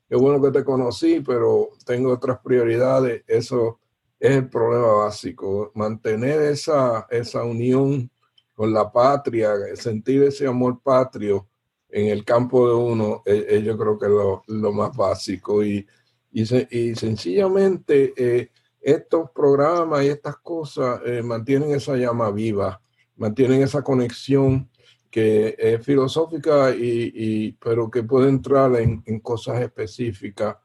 [0.07, 3.79] qué bueno que te conocí, pero tengo otras prioridades, eso
[4.19, 8.09] es el problema básico, mantener esa, esa unión
[8.53, 11.47] con la patria, sentir ese amor patrio
[11.89, 15.63] en el campo de uno, es yo creo que es lo, lo, más básico.
[15.63, 15.87] Y,
[16.31, 16.41] y,
[16.77, 18.51] y sencillamente, eh,
[18.81, 22.81] estos programas y estas cosas eh, mantienen esa llama viva,
[23.15, 24.69] mantienen esa conexión
[25.09, 30.55] que es filosófica, y, pero que puede entrar en, cosas específicas.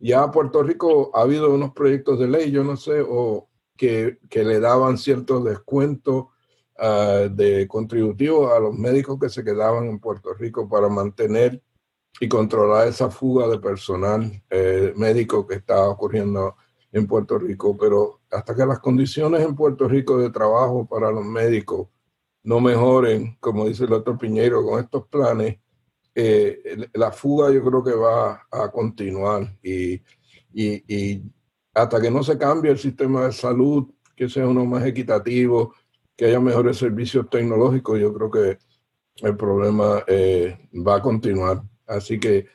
[0.00, 4.44] Ya Puerto Rico ha habido unos proyectos de ley, yo no sé, o que, que
[4.44, 6.26] le daban ciertos descuentos
[6.78, 11.62] uh, de contributivos a los médicos que se quedaban en Puerto Rico para mantener
[12.18, 16.56] y controlar esa fuga de personal eh, médico que está ocurriendo
[16.92, 21.24] en Puerto Rico, pero hasta que las condiciones en Puerto Rico de trabajo para los
[21.24, 21.88] médicos
[22.42, 25.58] no mejoren, como dice el doctor Piñero, con estos planes,
[26.14, 30.02] eh, la fuga yo creo que va a continuar y,
[30.52, 31.22] y,
[31.72, 35.74] hasta que no se cambie el sistema de salud, que sea uno más equitativo,
[36.16, 38.58] que haya mejores servicios tecnológicos, yo creo que
[39.26, 41.62] el problema eh, va a continuar.
[41.86, 42.46] Así que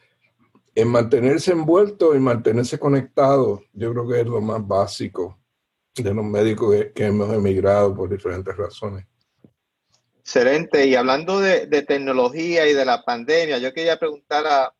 [0.75, 5.39] en mantenerse envuelto y mantenerse conectado, yo creo que es lo más básico
[5.95, 9.05] de los médicos que, hemos emigrado por diferentes razones.
[10.25, 10.87] Excelente.
[10.87, 14.73] Y hablando de, tecnología y de la pandemia, yo quería preguntar a,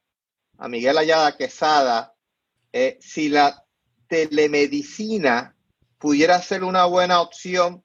[0.68, 2.16] Miguel Ayada Quesada
[2.72, 3.64] eh, si la
[4.08, 5.56] telemedicina
[6.00, 7.84] pudiera ser una buena opción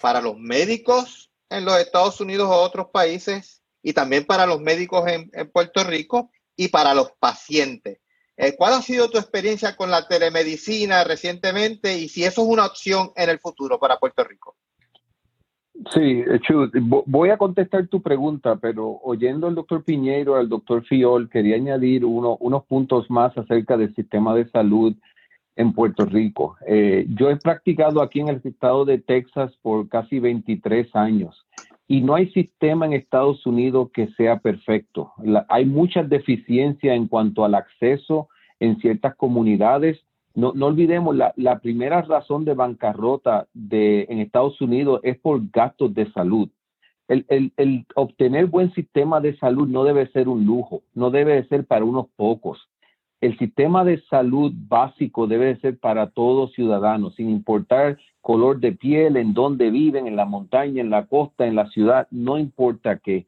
[0.00, 5.04] para los médicos en los Estados Unidos o otros países y también para los médicos
[5.08, 7.98] en Puerto Rico y para los pacientes.
[8.36, 12.66] Eh, ¿Cuál ha sido tu experiencia con la telemedicina recientemente y si eso es una
[12.66, 14.56] opción en el futuro para Puerto Rico?
[15.92, 16.22] Sí,
[17.06, 22.04] voy a contestar tu pregunta, pero oyendo al doctor Piñero, al doctor Fiol, quería añadir
[22.04, 24.94] uno, unos puntos más acerca del sistema de salud
[25.56, 26.56] en Puerto Rico.
[26.66, 31.44] Eh, yo he practicado aquí en el estado de Texas por casi 23 años
[31.86, 35.12] y no hay sistema en Estados Unidos que sea perfecto.
[35.48, 38.28] hay muchas deficiencias en cuanto al acceso
[38.60, 40.00] en ciertas comunidades.
[40.34, 45.40] No, no olvidemos, la, la, primera razón de bancarrota de, en Estados Unidos es por
[45.50, 46.48] gastos de salud.
[47.06, 51.46] El, el, el obtener buen sistema de salud no debe ser un lujo, no debe
[51.46, 52.68] ser para unos pocos.
[53.20, 59.16] El sistema de salud básico debe ser para todos ciudadanos, sin importar color de piel,
[59.16, 63.26] en dónde viven, en la montaña, en la costa, en la ciudad, no importa qué.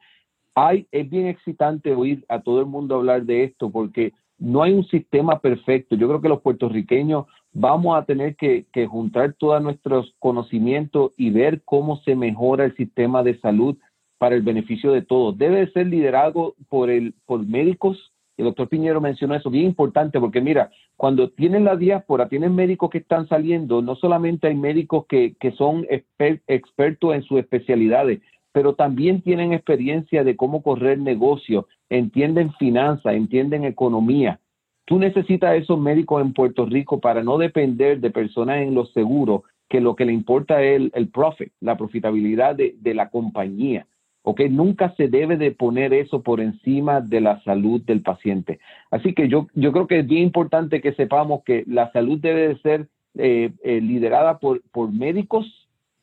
[0.55, 4.73] Hay, es bien excitante oír a todo el mundo hablar de esto porque no hay
[4.73, 5.97] un sistema perfecto.
[5.97, 11.63] Yo creo que los puertorriqueños vamos a tener que, juntar todos nuestros conocimientos y ver
[11.65, 13.77] cómo se mejora el sistema de salud
[14.19, 15.37] para el beneficio de todos.
[15.39, 20.43] Debe ser liderado por, el, por médicos, el doctor Piñero mencionó eso, bien importante, porque
[20.43, 25.35] mira, cuando tienen la diáspora, tienen médicos que están saliendo, no solamente hay médicos que,
[25.41, 28.21] que son expertos en sus especialidades,
[28.53, 34.41] pero también tienen experiencia de cómo correr negocio, entienden finanzas, entienden economía.
[34.85, 39.43] Tú necesitas esos médicos en Puerto Rico para no depender de personas en los seguros,
[39.69, 43.87] que lo que le importa es el, el profit, la profitabilidad de, de la compañía.
[44.23, 44.41] ¿ok?
[44.51, 48.59] Nunca se debe de poner eso por encima de la salud del paciente.
[48.91, 52.49] Así que yo, yo creo que es bien importante que sepamos que la salud debe
[52.49, 55.47] de ser eh, eh, liderada por, por médicos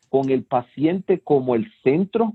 [0.08, 2.34] con el paciente como el centro,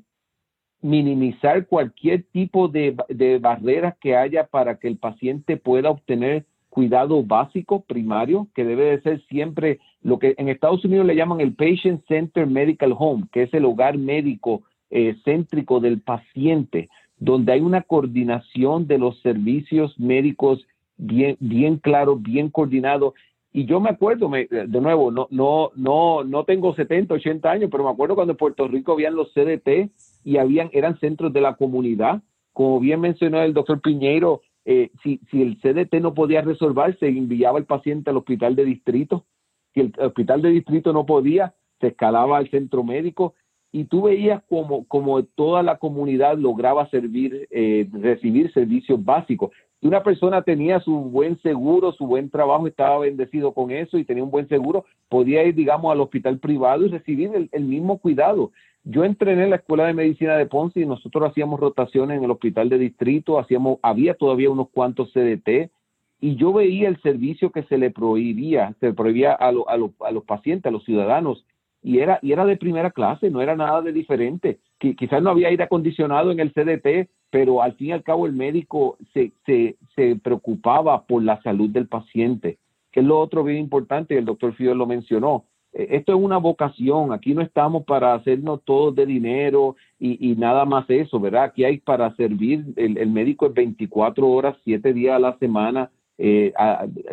[0.81, 7.23] minimizar cualquier tipo de, de barreras que haya para que el paciente pueda obtener cuidado
[7.25, 11.55] básico primario, que debe de ser siempre lo que en Estados Unidos le llaman el
[11.55, 16.89] Patient Center Medical Home, que es el hogar médico eh, céntrico del paciente,
[17.19, 23.15] donde hay una coordinación de los servicios médicos bien, bien claro, bien coordinado.
[23.53, 27.71] Y yo me acuerdo, me, de nuevo, no, no, no, no tengo 70, 80 años,
[27.71, 29.91] pero me acuerdo cuando en Puerto Rico habían los CDT
[30.25, 32.23] y habían, eran centros de la comunidad.
[32.53, 37.59] Como bien mencionó el doctor Piñeiro, eh, si, si el CDT no podía resolverse, enviaba
[37.59, 39.25] el paciente al hospital de distrito.
[39.73, 43.35] Si el hospital de distrito no podía, se escalaba al centro médico
[43.71, 49.51] y tú veías como, como toda la comunidad lograba servir, eh, recibir servicios básicos.
[49.81, 54.05] Si una persona tenía su buen seguro, su buen trabajo, estaba bendecido con eso y
[54.05, 57.99] tenía un buen seguro, podía ir, digamos, al hospital privado y recibir el, el mismo
[57.99, 58.51] cuidado.
[58.83, 62.31] Yo entrené en la Escuela de Medicina de Ponce y nosotros hacíamos rotaciones en el
[62.31, 65.71] hospital de distrito, hacíamos, había todavía unos cuantos CDT,
[66.21, 70.11] y yo veía el servicio que se le prohibía, se le prohibía a, a, a
[70.11, 71.45] los pacientes, a los ciudadanos,
[71.83, 74.59] y era, y era de primera clase, no era nada de diferente.
[74.79, 78.27] Que quizás no había aire acondicionado en el CDT, pero al fin y al cabo
[78.27, 82.59] el médico se, se, se preocupaba por la salud del paciente,
[82.93, 85.45] que es lo otro bien importante, el doctor Fidel lo mencionó.
[85.73, 90.37] Eh, esto es una vocación, aquí no estamos para hacernos todos de dinero y, y
[90.37, 91.45] nada más eso, ¿verdad?
[91.45, 95.91] Aquí hay para servir, el, el médico es 24 horas, 7 días a la semana,
[96.19, 96.53] eh,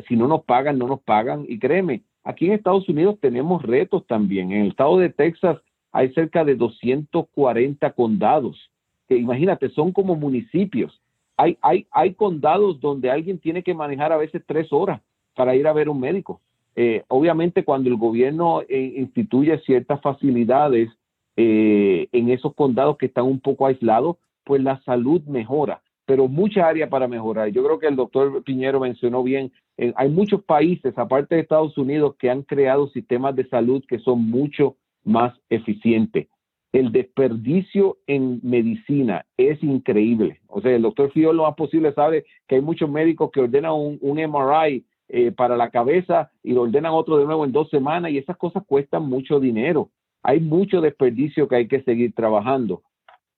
[0.07, 4.05] si no nos pagan, no nos pagan, y créeme, aquí en Estados Unidos tenemos retos
[4.07, 4.51] también.
[4.51, 5.59] En el estado de Texas
[5.95, 8.69] hay cerca de 240 condados,
[9.07, 11.01] que imagínate, son como municipios.
[11.37, 14.99] Hay, hay, hay condados donde alguien tiene que manejar a veces tres horas
[15.35, 16.41] para ir a ver un médico.
[16.75, 20.89] Eh, obviamente cuando el gobierno eh, instituye ciertas facilidades
[21.37, 26.67] eh, en esos condados que están un poco aislados, pues la salud mejora, pero mucha
[26.67, 27.47] área para mejorar.
[27.51, 29.49] Yo creo que el doctor Piñero mencionó bien,
[29.95, 34.29] hay muchos países, aparte de Estados Unidos, que han creado sistemas de salud que son
[34.29, 34.75] mucho
[35.05, 36.27] más eficientes.
[36.73, 40.41] El desperdicio en medicina es increíble.
[40.47, 43.71] O sea, el doctor Fiol lo más posible sabe que hay muchos médicos que ordenan
[43.71, 47.69] un, un MRI eh, para la cabeza y lo ordenan otro de nuevo en dos
[47.69, 49.91] semanas y esas cosas cuestan mucho dinero.
[50.23, 52.81] Hay mucho desperdicio que hay que seguir trabajando.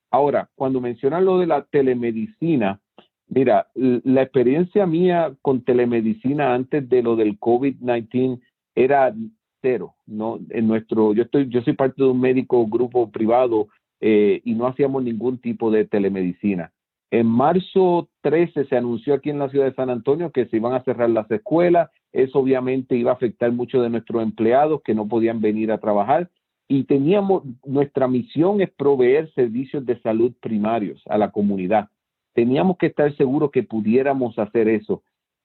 [0.10, 2.80] Ahora, cuando mencionan lo de la telemedicina,
[3.28, 8.40] mira, la experiencia mía con telemedicina antes de lo del COVID-19
[8.74, 9.14] era
[9.76, 13.68] en nuestro, yo estoy, yo soy parte de un médico grupo privado
[14.00, 16.72] eh, y no hacíamos ningún tipo de telemedicina.
[17.10, 20.74] En marzo 13 se anunció aquí en la ciudad de San Antonio que se iban
[20.74, 21.90] a cerrar las escuelas.
[22.12, 26.30] Eso obviamente iba a afectar mucho de nuestros empleados que no podían venir a trabajar.
[26.68, 31.90] Y teníamos, nuestra misión es proveer servicios de salud primarios a la comunidad.
[32.34, 35.02] Teníamos que estar seguros que pudiéramos hacer eso.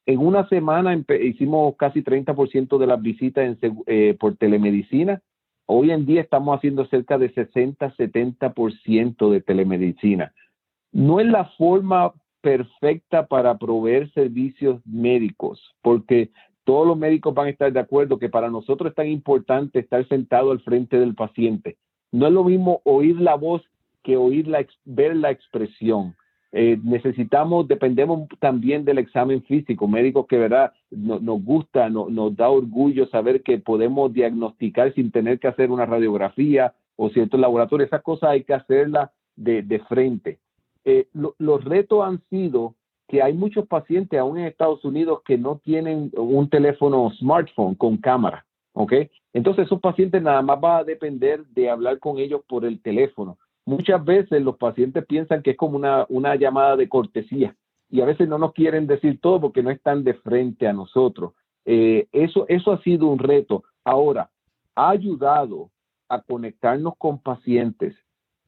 [0.06, 5.22] En una semana hicimos casi 30% de las visitas eh, por telemedicina.
[5.66, 10.32] Hoy en día estamos haciendo cerca de 60-70% de telemedicina
[10.92, 16.30] no es la forma perfecta para proveer servicios médicos, porque
[16.64, 20.06] todos los médicos van a estar de acuerdo que para nosotros es tan importante estar
[20.08, 21.76] sentado al frente del paciente.
[22.12, 23.62] No es lo mismo oír la voz
[24.02, 26.14] que oír la, ver la expresión.
[26.54, 33.06] Eh, necesitamos, dependemos también del examen físico, médicos que verdad nos gusta, nos da orgullo
[33.06, 37.86] saber que podemos diagnosticar sin tener que hacer una radiografía o ciertos laboratorios.
[37.86, 40.38] Esas cosas hay que hacerlas de, de frente.
[40.84, 42.74] Eh, los retos han sido
[43.08, 47.96] que hay muchos pacientes aún en Estados Unidos que no tienen un teléfono smartphone con
[47.96, 48.92] cámara, ¿ok?
[49.32, 53.38] Entonces esos pacientes nada más va a depender de hablar con ellos por el teléfono.
[53.64, 57.54] Muchas veces los pacientes piensan que es como una, una llamada de cortesía
[57.88, 61.34] y a veces no nos quieren decir todo porque no están de frente a nosotros.
[61.64, 63.64] Eh, eso, eso ha sido un reto.
[63.84, 64.30] Ahora,
[64.74, 65.70] ha ayudado
[66.08, 67.94] a conectarnos con pacientes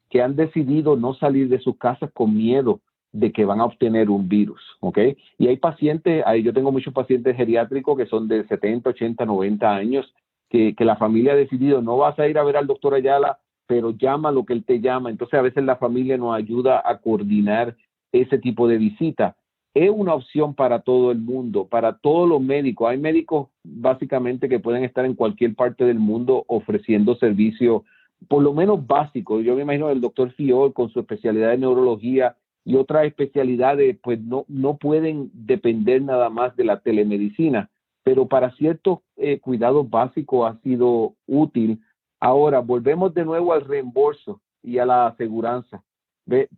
[0.09, 4.09] que han decidido no salir de sus casas con miedo de que van a obtener
[4.09, 4.97] un virus, ¿ok?
[5.37, 10.13] Y hay pacientes, yo tengo muchos pacientes geriátricos que son de 70, 80, 90 años,
[10.49, 13.39] que, que la familia ha decidido, no vas a ir a ver al doctor Ayala,
[13.67, 15.09] pero llama lo que él te llama.
[15.09, 17.75] Entonces a veces la familia nos ayuda a coordinar
[18.11, 19.35] ese tipo de visita.
[19.73, 22.89] Es una opción para todo el mundo, para todos los médicos.
[22.89, 27.83] Hay médicos básicamente que pueden estar en cualquier parte del mundo ofreciendo servicio
[28.27, 29.41] por lo menos básico.
[29.41, 34.19] Yo me imagino el doctor Fiol con su especialidad de neurología y otras especialidades, pues
[34.19, 37.69] no, no pueden depender nada más de la telemedicina,
[38.03, 41.79] pero para ciertos eh, cuidados básicos ha sido útil.
[42.25, 45.83] Ahora, volvemos de nuevo al reembolso y a la aseguranza.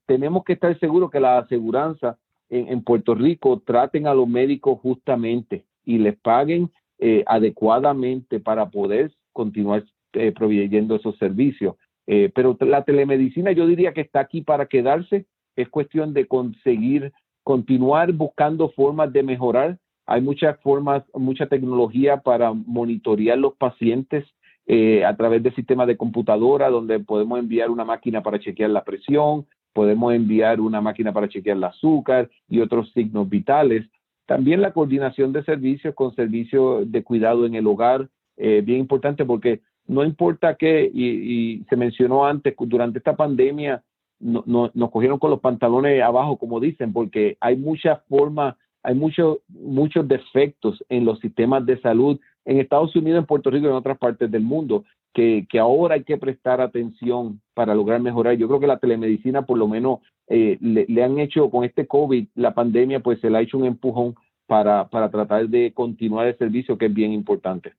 [0.05, 5.65] Tenemos que estar seguros que la aseguranza en, Puerto Rico traten a los médicos justamente
[5.83, 11.75] y les paguen eh, adecuadamente para poder continuar eh, proveyendo esos servicios.
[12.05, 15.25] Eh, pero la telemedicina yo diría que está aquí para quedarse.
[15.57, 17.11] Es cuestión de conseguir,
[17.43, 19.77] continuar buscando formas de mejorar.
[20.05, 24.23] Hay muchas formas, mucha tecnología para monitorear los pacientes
[24.67, 28.83] eh, a través de sistemas de computadora donde podemos enviar una máquina para chequear la
[28.83, 33.85] presión, podemos enviar una máquina para chequear el azúcar y otros signos vitales.
[34.25, 39.61] También la coordinación de servicios con servicios de cuidado en el hogar, bien importante porque
[39.87, 43.83] no importa qué, y, se mencionó antes, durante esta pandemia
[44.19, 49.39] no, nos cogieron con los pantalones abajo, como dicen, porque hay muchas formas, hay muchos
[49.47, 53.75] muchos defectos en los sistemas de salud en Estados Unidos, en Puerto Rico y en
[53.75, 58.35] otras partes del mundo, que, ahora hay que prestar atención para lograr mejorar.
[58.35, 62.27] Yo creo que la telemedicina, por lo menos, eh, le, han hecho con este COVID,
[62.35, 66.37] la pandemia, pues se le ha hecho un empujón para, para tratar de continuar el
[66.37, 67.73] servicio, que es bien importante.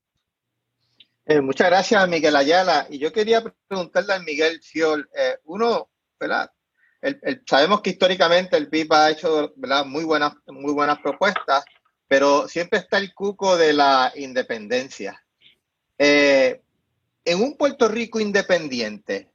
[1.25, 2.87] Eh, muchas gracias, Miguel Ayala.
[2.91, 5.89] Y yo quería preguntarle a Miguel Fiol, eh, uno,
[6.21, 6.51] ¿verdad?
[7.47, 9.87] sabemos que históricamente el PIB ha hecho ¿verdad?
[9.87, 11.65] Muy, buenas, muy buenas propuestas,
[12.09, 15.23] pero siempre está el cuco de la independencia.
[15.99, 16.61] Eh,
[17.25, 19.31] en un Puerto Rico independiente,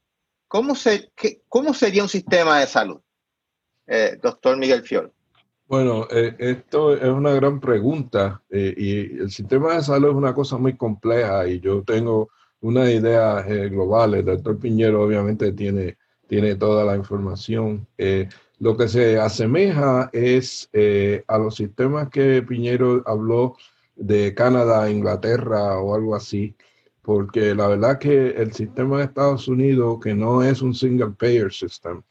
[0.48, 3.02] ¿cómo, se, qué, ¿cómo sería un sistema de salud,
[4.22, 5.14] doctor Miguel Fiol?
[5.74, 10.34] Bueno, eh, esto es una gran pregunta eh, y el sistema de salud es una
[10.34, 12.30] cosa muy compleja y yo tengo
[12.62, 14.14] una idea eh, global.
[14.14, 15.98] El doctor Piñero obviamente tiene
[16.60, 17.88] toda la información.
[18.60, 20.70] Lo que se asemeja es
[21.28, 23.56] a los sistemas que Piñero habló
[23.96, 26.56] de Canadá, Inglaterra o algo así,
[27.02, 31.52] porque la verdad que el sistema de Estados Unidos, que no es un single payer
[31.52, 32.02] system,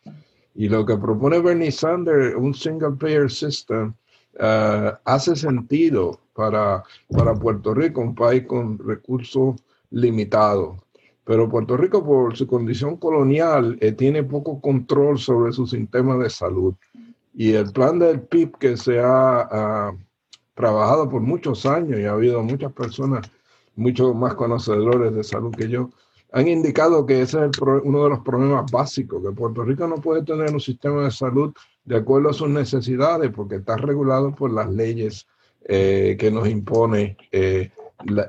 [0.55, 3.95] y lo que propone Bernie Sanders, un single payer system,
[4.38, 9.57] uh, hace sentido para, para Puerto Rico, un país con recursos
[9.90, 10.78] limitados.
[11.24, 16.30] Pero Puerto Rico, por su condición colonial, eh, tiene poco control sobre su sistema de
[16.30, 16.74] salud.
[17.34, 19.92] Y el plan del PIB que se ha
[20.54, 23.30] trabajado por muchos años y ha habido muchas personas,
[23.74, 25.90] muchos más conocedores de salud que yo,
[26.32, 30.22] han indicado que ese es uno de los problemas básicos, que Puerto Rico no puede
[30.22, 31.52] tener un sistema de salud
[31.84, 35.26] de acuerdo a sus necesidades porque está regulado por las leyes
[35.64, 37.70] eh, que nos impone eh,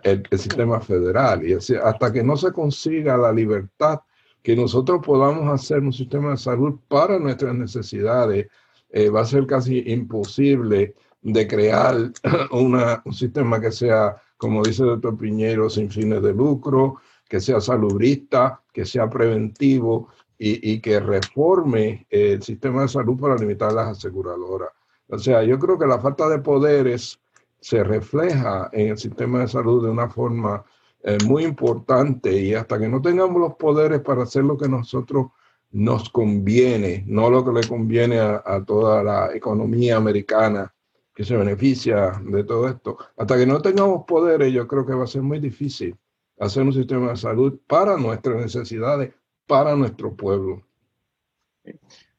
[0.04, 1.48] el, sistema federal.
[1.48, 4.00] Y hasta que no se consiga la libertad,
[4.42, 8.48] que nosotros podamos hacer un sistema de salud para nuestras necesidades,
[8.90, 12.12] eh, va a ser casi imposible de crear
[12.52, 16.98] un sistema que sea, como dice el doctor Piñero, sin fines de lucro,
[17.28, 23.72] que sea salubrista, que sea preventivo y, que reforme el sistema de salud para limitar
[23.72, 24.70] las aseguradoras.
[25.08, 27.20] O sea, yo creo que la falta de poderes
[27.64, 30.66] se refleja en el sistema de salud de una forma
[31.02, 35.28] eh, muy importante y hasta que no tengamos los poderes para hacer lo que nosotros
[35.72, 40.74] nos conviene, no lo que le conviene a, a toda la economía americana
[41.16, 45.06] que se beneficia de todo esto, hasta que no tengamos poderes, yo creo que va
[45.06, 45.96] a ser muy difícil
[46.40, 49.14] hacer un sistema de salud para nuestras necesidades,
[49.48, 50.62] para nuestro pueblo.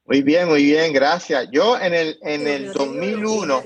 [0.06, 1.50] Muy bien, muy bien, gracias.
[1.50, 3.62] Yo en el, en el 2001,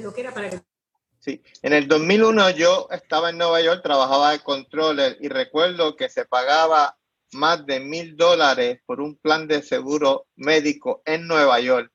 [1.20, 6.08] sí, en el 2001 yo estaba en Nueva York, trabajaba de controller y recuerdo que
[6.08, 6.96] se pagaba
[7.32, 11.92] más de mil dólares por un plan de seguro médico en Nueva York.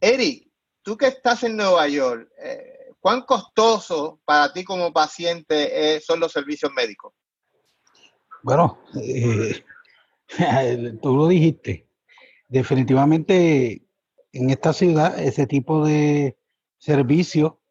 [0.00, 0.48] Eric,
[0.82, 6.32] tú que estás en Nueva York, eh, ¿cuán costoso para ti como paciente son los
[6.32, 7.12] servicios médicos?
[8.44, 9.64] Bueno, eh,
[11.02, 11.88] tú lo dijiste.
[12.46, 13.82] Definitivamente
[14.32, 16.36] en esta ciudad ese tipo de
[16.76, 17.62] servicio,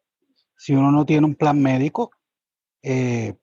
[0.56, 2.10] si uno no tiene un plan médico,
[2.82, 3.34] eh,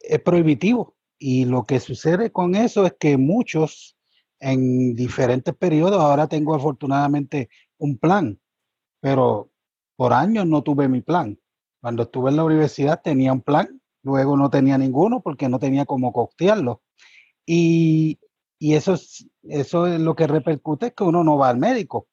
[0.00, 0.96] es prohibitivo.
[1.18, 3.96] Y lo que sucede con eso es que muchos
[4.40, 8.38] en diferentes periodos, ahora tengo afortunadamente un plan,
[9.00, 9.50] pero
[9.96, 11.38] por años no tuve mi plan.
[11.80, 15.84] Cuando estuve en la universidad tenía un plan Luego no tenía ninguno porque no tenía
[15.84, 16.82] cómo costearlo.
[17.44, 18.18] Y,
[18.60, 22.08] eso, es, eso es lo que repercute es que uno no va al médico.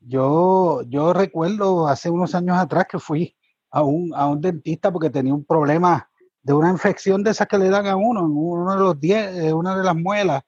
[0.00, 3.36] Yo, yo recuerdo hace unos años atrás que fui
[3.74, 6.08] a un, a un dentista porque tenía un problema
[6.42, 9.36] de una infección de esas que le dan a uno en uno de los diez,
[9.36, 10.44] eh, una de las muelas.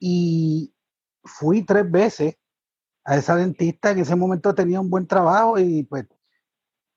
[0.00, 0.74] Y
[1.22, 2.36] fui tres veces
[3.04, 3.90] a esa dentista.
[3.90, 6.06] En ese momento tenía un buen trabajo y pues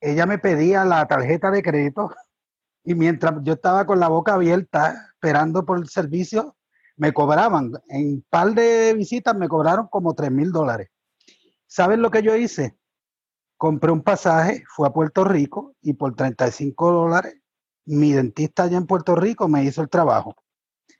[0.00, 2.10] ella me pedía la tarjeta de crédito
[2.84, 6.56] y mientras yo estaba con la boca abierta esperando por el servicio,
[6.96, 10.88] me cobraban, en un par de visitas me cobraron como 3 mil dólares.
[11.66, 12.79] ¿Saben lo que yo hice?
[13.60, 17.34] Compré un pasaje, fui a Puerto Rico y por 35 dólares
[17.84, 20.34] mi dentista allá en Puerto Rico me hizo el trabajo.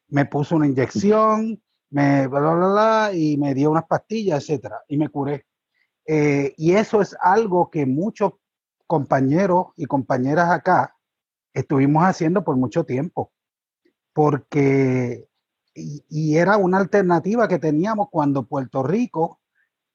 [0.09, 4.99] Me puso una inyección, me bla, bla, bla, y me dio unas pastillas, etcétera, y
[4.99, 5.47] me curé.
[6.05, 8.35] Eh, y eso es algo que muchos
[8.87, 10.95] compañeros y compañeras acá
[11.55, 13.33] estuvimos haciendo por mucho tiempo,
[14.13, 15.31] porque
[15.73, 19.40] y, era una alternativa que teníamos cuando Puerto Rico,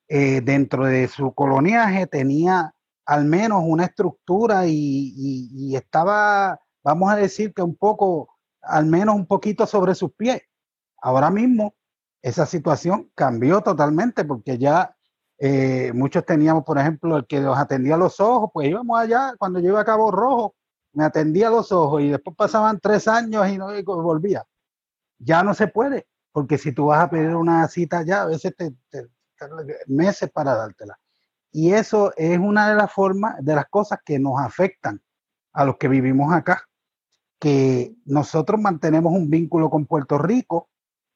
[0.08, 2.74] eh, dentro de su coloniaje, tenía
[3.06, 8.30] al menos una estructura y, estaba, vamos a decir que un poco,
[8.62, 10.41] al menos un poquito sobre sus pies.
[11.01, 11.76] Ahora mismo
[12.22, 14.95] esa situación cambió totalmente porque ya
[15.38, 19.60] eh, muchos teníamos, por ejemplo, el que nos atendía los ojos, pues íbamos allá, cuando
[19.60, 20.56] yo iba a Cabo Rojo,
[20.93, 23.68] me atendía los ojos y después pasaban tres años y no
[24.01, 24.45] volvía.
[25.20, 28.56] Ya no se puede, porque si tú vas a pedir una cita ya, a veces
[28.56, 28.74] te,
[29.88, 30.98] meses para dártela.
[31.52, 35.02] Y eso es una de las formas, de las cosas que nos afectan
[35.54, 36.68] a los que vivimos acá,
[37.40, 40.70] que nosotros mantenemos un vínculo con Puerto Rico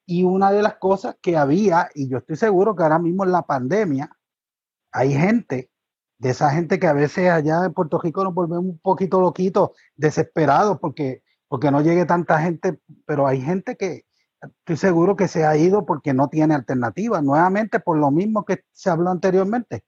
[0.06, 3.32] y una de las cosas que había, y yo estoy seguro que ahora mismo en
[3.32, 4.10] la pandemia,
[4.92, 5.72] hay gente
[6.18, 9.72] de esa gente que a veces allá en Puerto Rico nos volvemos un poquito loquitos,
[9.96, 14.06] desesperados porque, porque no llegue tanta gente, pero hay gente que
[14.42, 18.64] estoy seguro que se ha ido porque no tiene alternativa, nuevamente por lo mismo que
[18.72, 19.84] se habló anteriormente,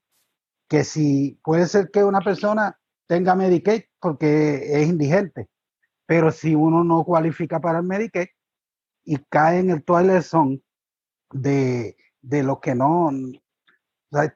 [0.68, 5.48] que si puede ser que una persona tenga Medicaid porque es indigente,
[6.06, 8.28] pero si uno no cualifica para el Medicaid
[9.04, 10.62] y cae en el toilet zone
[11.32, 13.10] de, de lo que no,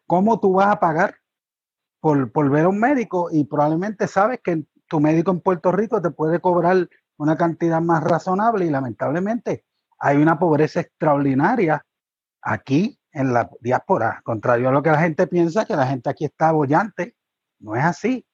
[0.06, 1.16] ¿cómo tú vas a pagar
[2.00, 6.00] por, por ver a un médico y probablemente sabes que tu médico en Puerto Rico
[6.00, 6.88] te puede cobrar
[7.18, 9.64] una cantidad más razonable y lamentablemente
[9.98, 11.84] hay una pobreza extraordinaria
[12.42, 16.26] aquí en la diáspora, contrario a lo que la gente piensa, que la gente aquí
[16.26, 17.16] está bollante,
[17.60, 18.26] no es así.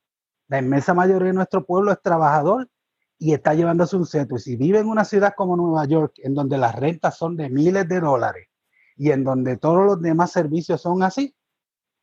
[0.49, 2.69] La inmensa mayoría de nuestro pueblo es trabajador
[3.17, 4.37] y está llevándose un centro.
[4.37, 7.49] Y si vive en una ciudad como Nueva York, en donde las rentas son de
[7.49, 8.49] miles de dólares
[8.97, 11.35] y en donde todos los demás servicios son así,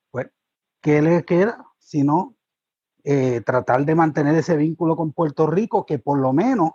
[0.09, 0.27] pues,
[0.81, 1.65] ¿qué le queda?
[1.77, 2.35] Sino
[3.03, 6.71] eh, tratar de mantener ese vínculo con Puerto Rico, que por lo menos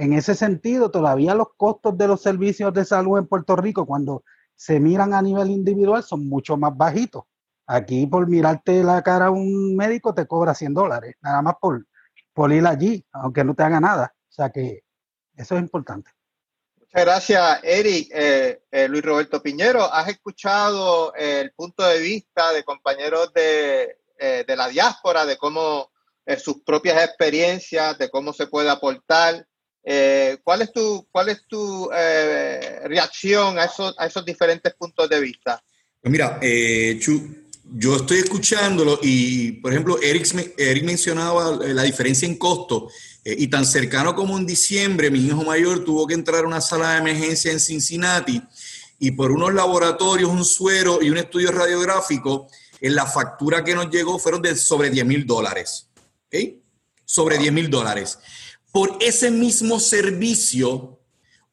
[0.00, 4.24] en ese sentido todavía los costos de los servicios de salud en Puerto Rico, cuando
[4.56, 7.24] se miran a nivel individual, son mucho más bajitos.
[7.66, 11.86] Aquí por mirarte la cara a un médico te cobra 100 dólares, nada más por,
[12.32, 14.14] por ir allí, aunque no te haga nada.
[14.30, 14.84] O sea que
[15.36, 16.10] eso es importante.
[16.78, 18.08] Muchas gracias, Eric.
[18.10, 24.44] Eh, eh, Luis Roberto Piñero, ¿has escuchado el punto de vista de compañeros de, eh,
[24.48, 25.90] de la diáspora, de cómo
[26.38, 29.46] sus propias experiencias, de cómo se puede aportar?
[30.44, 31.88] ¿Cuál es tu, cuál es tu
[32.84, 35.62] reacción a esos, a esos diferentes puntos de vista?
[36.00, 36.38] Pues mira,
[36.98, 37.40] Chu,
[37.72, 42.88] yo estoy escuchándolo y, por ejemplo, Eric, Eric mencionaba la diferencia en costo
[43.24, 46.60] eh, y tan cercano como en diciembre, mi hijo mayor tuvo que entrar a una
[46.60, 48.42] sala de emergencia en Cincinnati
[48.98, 52.48] y por unos laboratorios, un suero y un estudio radiográfico,
[52.80, 55.86] en la factura que nos llegó fueron de sobre 10 mil dólares.
[57.04, 58.18] Sobre 10 mil dólares.
[58.72, 61.00] Por ese mismo servicio,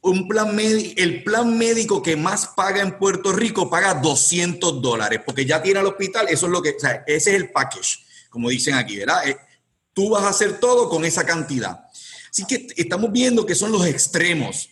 [0.01, 5.45] un plan el plan médico que más paga en Puerto Rico paga 200 dólares, porque
[5.45, 8.49] ya tiene al hospital, eso es lo que, o sea, ese es el package, como
[8.49, 9.27] dicen aquí, ¿verdad?
[9.27, 9.37] Eh,
[9.93, 11.85] tú vas a hacer todo con esa cantidad.
[12.29, 14.69] Así que estamos viendo que son los extremos.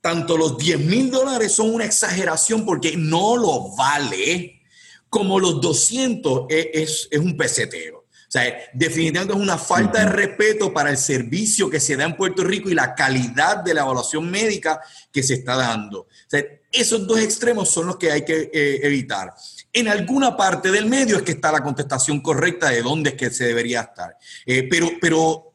[0.00, 4.60] Tanto los 10 mil dólares son una exageración porque no lo vale,
[5.08, 8.03] como los 200 es, es un pesetero.
[8.34, 12.16] O sea, definitivamente es una falta de respeto para el servicio que se da en
[12.16, 14.80] Puerto Rico y la calidad de la evaluación médica
[15.12, 16.00] que se está dando.
[16.00, 19.32] O sea, esos dos extremos son los que hay que eh, evitar.
[19.72, 23.30] En alguna parte del medio es que está la contestación correcta de dónde es que
[23.30, 24.16] se debería estar.
[24.44, 25.52] Eh, pero, pero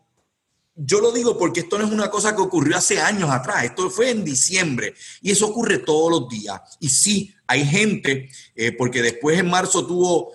[0.74, 3.90] yo lo digo porque esto no es una cosa que ocurrió hace años atrás, esto
[3.90, 6.62] fue en diciembre y eso ocurre todos los días.
[6.80, 10.32] Y sí, hay gente, eh, porque después en marzo tuvo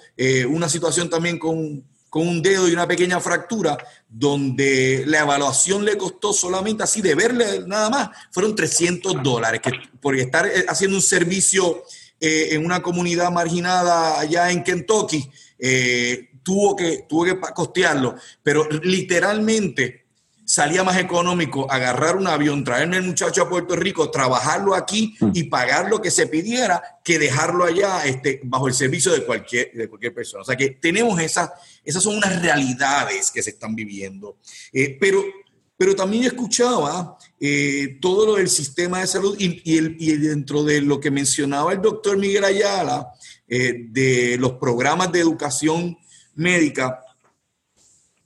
[0.50, 1.82] una situación también con
[2.14, 3.76] con un dedo y una pequeña fractura,
[4.08, 9.72] donde la evaluación le costó solamente así de verle nada más, fueron 300 dólares, que
[10.00, 11.82] por estar eh, haciendo un servicio
[12.20, 18.68] eh, en una comunidad marginada allá en Kentucky, eh, tuvo, que, tuvo que costearlo, pero
[18.70, 20.03] literalmente
[20.54, 25.30] salía más económico agarrar un avión, traerme el muchacho a Puerto Rico, trabajarlo aquí mm.
[25.34, 29.72] y pagar lo que se pidiera que dejarlo allá este, bajo el servicio de cualquier,
[29.72, 30.42] de cualquier persona.
[30.42, 31.50] O sea que tenemos esas,
[31.84, 34.36] esas son unas realidades que se están viviendo.
[34.72, 35.24] Eh, pero,
[35.76, 41.00] pero también escuchaba eh, todo lo del sistema de salud y, y, dentro de lo
[41.00, 43.08] que mencionaba el doctor Miguel Ayala,
[43.48, 45.98] eh, de los programas de educación
[46.36, 47.03] médica,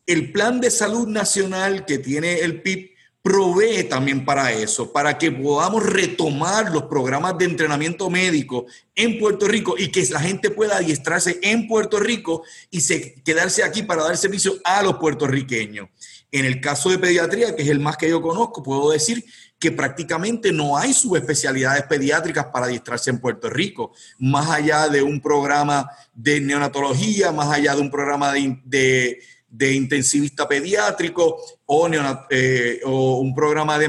[0.08, 5.30] el plan de salud nacional que tiene el PIB provee también para eso, para que
[5.30, 10.78] podamos retomar los programas de entrenamiento médico en Puerto Rico y que la gente pueda
[10.78, 15.90] adiestrarse en Puerto Rico y se, quedarse aquí para dar servicio a los puertorriqueños.
[16.32, 19.22] En el caso de pediatría, que es el más que yo conozco, puedo decir
[19.58, 25.20] que prácticamente no hay subespecialidades pediátricas para adiestrarse en Puerto Rico, más allá de un
[25.20, 29.20] programa de neonatología, más allá de un programa de de
[29.60, 31.36] intensivista pediátrico
[31.66, 31.88] o,
[32.30, 33.88] eh, un programa de,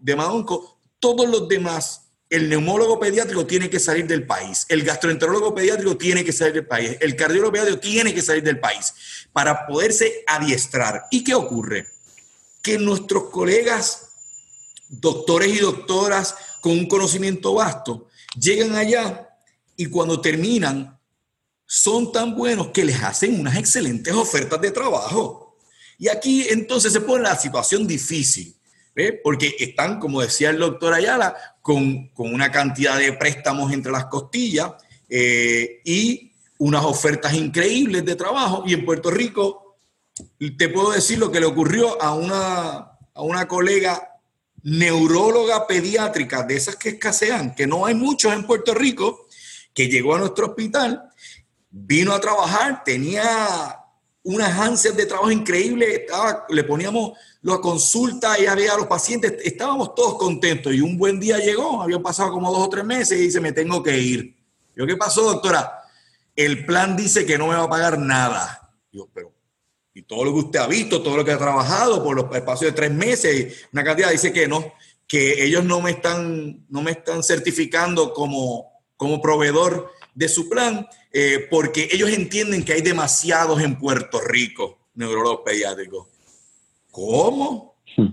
[0.00, 5.54] de Maonco, todos los demás, el neumólogo pediátrico tiene que salir del país, el gastroenterólogo
[5.54, 8.92] pediátrico tiene que salir del país, el cardiólogo pediátrico tiene que salir del país
[9.32, 11.04] para poderse adiestrar.
[11.10, 11.86] ¿Y qué ocurre?
[12.62, 14.08] Que nuestros colegas,
[14.88, 19.28] doctores y doctoras con un conocimiento vasto, llegan allá
[19.76, 20.95] y cuando terminan
[21.66, 25.56] son tan buenos que les hacen unas excelentes ofertas de trabajo.
[25.98, 28.54] Y aquí entonces se pone la situación difícil,
[29.22, 34.72] porque están, como decía el doctor Ayala, con, una cantidad de préstamos entre las costillas
[35.08, 38.62] eh, y unas ofertas increíbles de trabajo.
[38.66, 39.76] Y en Puerto Rico,
[40.56, 42.76] te puedo decir lo que le ocurrió a una,
[43.14, 44.12] a una colega
[44.62, 49.26] neuróloga pediátrica de esas que escasean, que no hay muchos en Puerto Rico,
[49.72, 51.10] que llegó a nuestro hospital
[51.84, 53.82] vino a trabajar, tenía
[54.22, 56.02] unas ansias de trabajo increíbles,
[56.48, 57.12] le poníamos
[57.42, 61.82] la consulta y había a los pacientes, estábamos todos contentos y un buen día llegó,
[61.82, 64.34] habían pasado como dos o tres meses y dice, me tengo que ir.
[64.74, 65.82] Yo, ¿qué pasó, doctora?
[66.34, 68.72] El plan dice que no me va a pagar nada.
[68.90, 69.32] Yo, pero,
[69.94, 72.72] y todo lo que usted ha visto, todo lo que ha trabajado por los espacios
[72.72, 74.72] de tres meses, una cantidad dice que no,
[75.06, 80.88] que ellos no me están, no me están certificando como, como proveedor de su plan,
[81.12, 86.08] eh, porque ellos entienden que hay demasiados en Puerto Rico, neurólogos pediátricos.
[86.90, 87.76] ¿Cómo?
[87.96, 88.08] Hmm.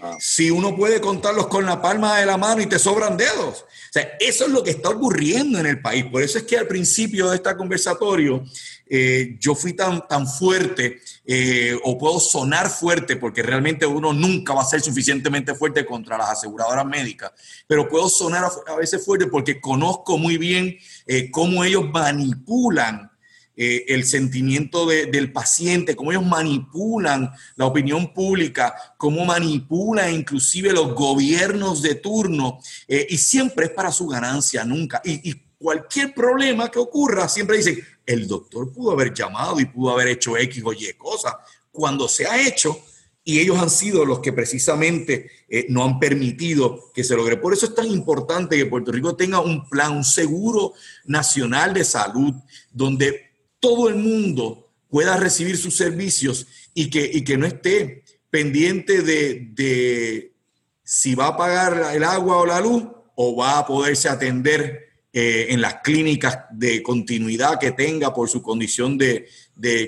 [0.00, 0.16] Ah.
[0.18, 3.62] Si, uno puede contarlos con la palma de la mano y te sobran dedos.
[3.62, 6.04] O sea, eso es lo que está ocurriendo en el país.
[6.06, 8.44] Por eso es que al principio de este conversatorio
[8.88, 14.52] eh, yo fui tan, tan fuerte eh, o puedo sonar fuerte porque realmente uno nunca
[14.52, 17.30] va a ser suficientemente fuerte contra las aseguradoras médicas,
[17.68, 20.76] pero puedo sonar a, veces fuerte porque conozco muy bien
[21.12, 23.10] eh, cómo ellos manipulan
[23.56, 31.82] el sentimiento del paciente, cómo ellos manipulan la opinión pública, cómo manipulan inclusive los gobiernos
[31.82, 32.58] de turno,
[32.88, 35.02] y siempre es para su ganancia, nunca.
[35.04, 39.92] Y, y cualquier problema que ocurra, siempre dicen, el doctor pudo haber llamado y pudo
[39.92, 41.34] haber hecho X o Y cosas.
[41.70, 42.80] Cuando se ha hecho,
[43.30, 47.36] y ellos han sido los que precisamente eh, no han permitido que se logre.
[47.36, 50.72] Por eso es tan importante que Puerto Rico tenga un plan, un seguro
[51.04, 52.34] nacional de salud,
[52.72, 59.02] donde todo el mundo pueda recibir sus servicios y que, y que no esté pendiente
[59.02, 60.32] de, de
[60.82, 62.82] si va a pagar el agua o la luz
[63.14, 68.40] o va a poderse atender eh, en las clínicas de continuidad que tenga por su
[68.40, 69.28] condición de,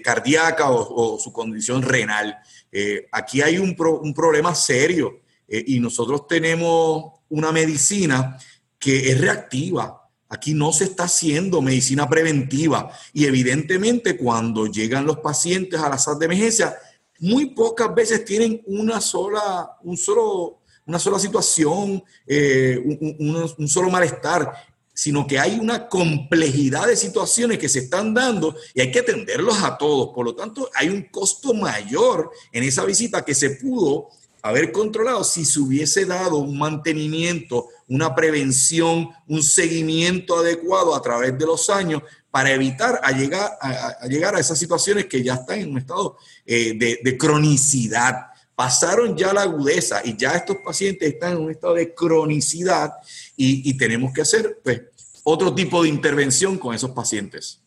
[0.03, 2.37] cardíaca o, su condición renal.
[2.75, 8.39] Eh, aquí hay un, problema serio eh, y nosotros tenemos una medicina
[8.79, 10.09] que es reactiva.
[10.31, 15.99] Aquí no se está haciendo medicina preventiva y evidentemente cuando llegan los pacientes a la
[15.99, 16.75] sala de emergencia,
[17.21, 25.27] muy pocas veces tienen una sola, un solo, una sola situación, un, solo malestar sino
[25.27, 29.79] que hay una complejidad de situaciones que se están dando y hay que atenderlos a
[29.79, 30.11] todos.
[30.15, 34.09] Por lo tanto, hay un costo mayor en esa visita que se pudo
[34.43, 41.39] haber controlado si se hubiese dado un mantenimiento, una prevención, un seguimiento adecuado a través
[41.39, 45.71] de los años para evitar llegar, a, llegar a esas situaciones que ya están en
[45.71, 48.32] un estado eh, de, de cronicidad.
[48.63, 52.93] Pasaron ya la agudeza y ya estos pacientes están en un estado de cronicidad
[53.37, 54.83] y, tenemos que hacer pues,
[55.25, 57.61] otro tipo de intervención con esos pacientes.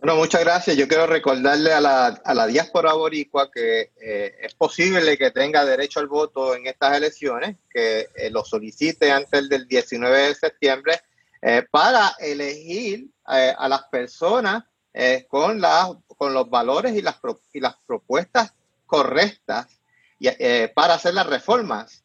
[0.00, 0.76] Bueno, muchas gracias.
[0.76, 5.64] Yo quiero recordarle a la, a la diáspora boricua que eh, es posible que tenga
[5.64, 11.00] derecho al voto en estas elecciones, que eh, lo solicite antes del 19 de septiembre
[11.40, 14.64] eh, para elegir a las personas
[15.28, 15.62] con,
[16.18, 17.00] con los valores y
[17.60, 18.52] las propuestas
[18.86, 19.68] correctas
[20.18, 20.28] y,
[20.74, 22.04] para hacer las reformas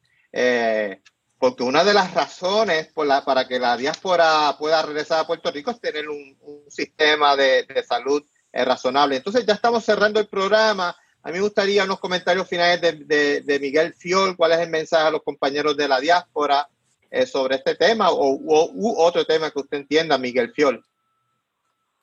[1.40, 5.50] porque una de las razones por la, para que la diáspora pueda regresar a Puerto
[5.50, 6.38] Rico es tener un,
[6.68, 9.16] sistema de, salud eh, razonable.
[9.16, 10.96] Entonces ya estamos cerrando el programa.
[11.24, 15.12] A mí me gustaría unos comentarios finales de, Miguel Fiol, cuál es el mensaje a
[15.12, 16.68] los compañeros de la diáspora
[17.10, 20.84] eh, sobre este tema o u, otro tema que usted entienda, Miguel Fiol.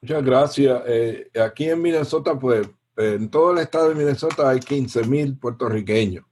[0.01, 0.83] Muchas gracias.
[0.87, 2.67] Eh, aquí en Minnesota, pues
[2.97, 6.25] en todo el estado de Minnesota hay 15 mil puertorriqueños.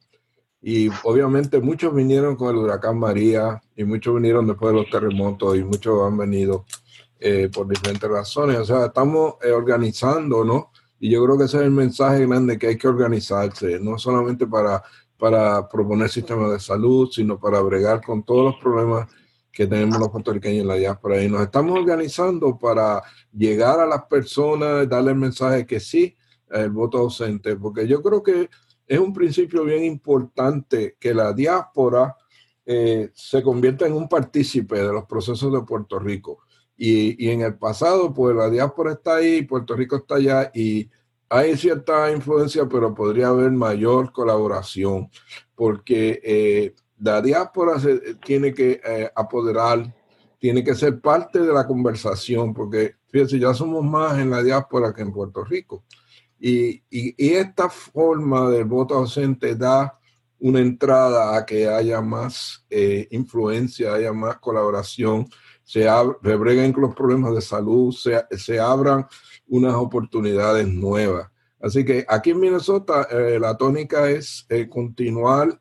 [0.67, 5.57] Y obviamente muchos vinieron con el huracán María y muchos vinieron después de los terremotos
[5.59, 6.65] y muchos han venido
[7.21, 8.57] eh, por diferentes razones.
[8.59, 10.71] O sea, estamos eh, organizando, ¿no?
[10.99, 14.47] Y yo creo que ese es el mensaje grande que hay que organizarse, no solamente
[14.47, 14.83] para,
[15.19, 19.07] para proponer sistemas de salud, sino para bregar con todos los problemas
[19.53, 21.23] que tenemos los puertorriqueños en la diáspora.
[21.23, 23.03] Y nos estamos organizando para
[23.33, 26.17] llegar a las personas, darle el mensaje que sí,
[26.51, 28.49] el voto ausente, porque yo creo que
[28.87, 32.17] es un principio bien importante que la diáspora
[32.67, 36.39] eh, se convierta en un partícipe de los procesos de Puerto Rico.
[36.77, 40.91] Y, en el pasado, pues la diáspora está ahí, Puerto Rico está allá y
[41.29, 45.09] hay cierta influencia, pero podría haber mayor colaboración,
[45.55, 49.95] porque eh, la diáspora se tiene que eh, apoderar,
[50.39, 54.93] tiene que ser parte de la conversación, porque fíjense, ya somos más en la diáspora
[54.93, 55.85] que en Puerto Rico.
[56.47, 56.83] Y,
[57.17, 59.99] esta forma del voto ausente da
[60.39, 65.27] una entrada a que haya más eh, influencia, haya más colaboración,
[65.63, 65.87] se
[66.21, 69.07] rebreguen con los problemas de salud, se, se abran
[69.47, 71.31] unas oportunidades nuevas.
[71.63, 75.59] Así que aquí en Minnesota eh, la tónica es eh, continuar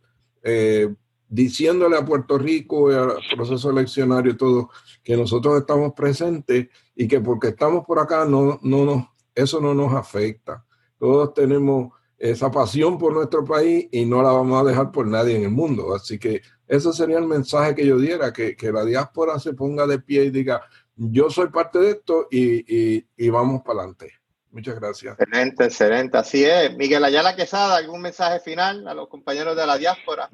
[1.29, 4.69] diciéndole a Puerto Rico y al proceso eleccionario y todo
[5.01, 9.73] que nosotros estamos presentes y que porque estamos por acá no, no nos, eso no
[9.73, 10.65] nos afecta.
[11.03, 15.35] Todos tenemos esa pasión por nuestro país y no la vamos a dejar por nadie
[15.35, 15.93] en el mundo.
[15.93, 19.99] Así que ese sería el mensaje que yo diera, que, la diáspora se ponga de
[19.99, 20.61] pie y diga,
[20.95, 24.13] yo soy parte de esto y, y, y vamos para adelante.
[24.49, 25.19] Muchas gracias.
[25.19, 26.17] Excelente, excelente.
[26.17, 26.73] Así es.
[26.77, 30.29] Miguel Ayala Quesada, ¿algún mensaje final a los compañeros de la diáspora?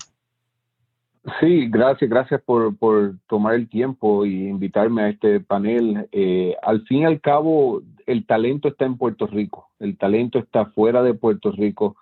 [1.39, 6.07] Sí, gracias, gracias por, por tomar el tiempo y invitarme a este panel.
[6.11, 10.67] Eh, al fin y al cabo, el talento está en Puerto Rico, el talento está
[10.67, 11.97] fuera de Puerto Rico,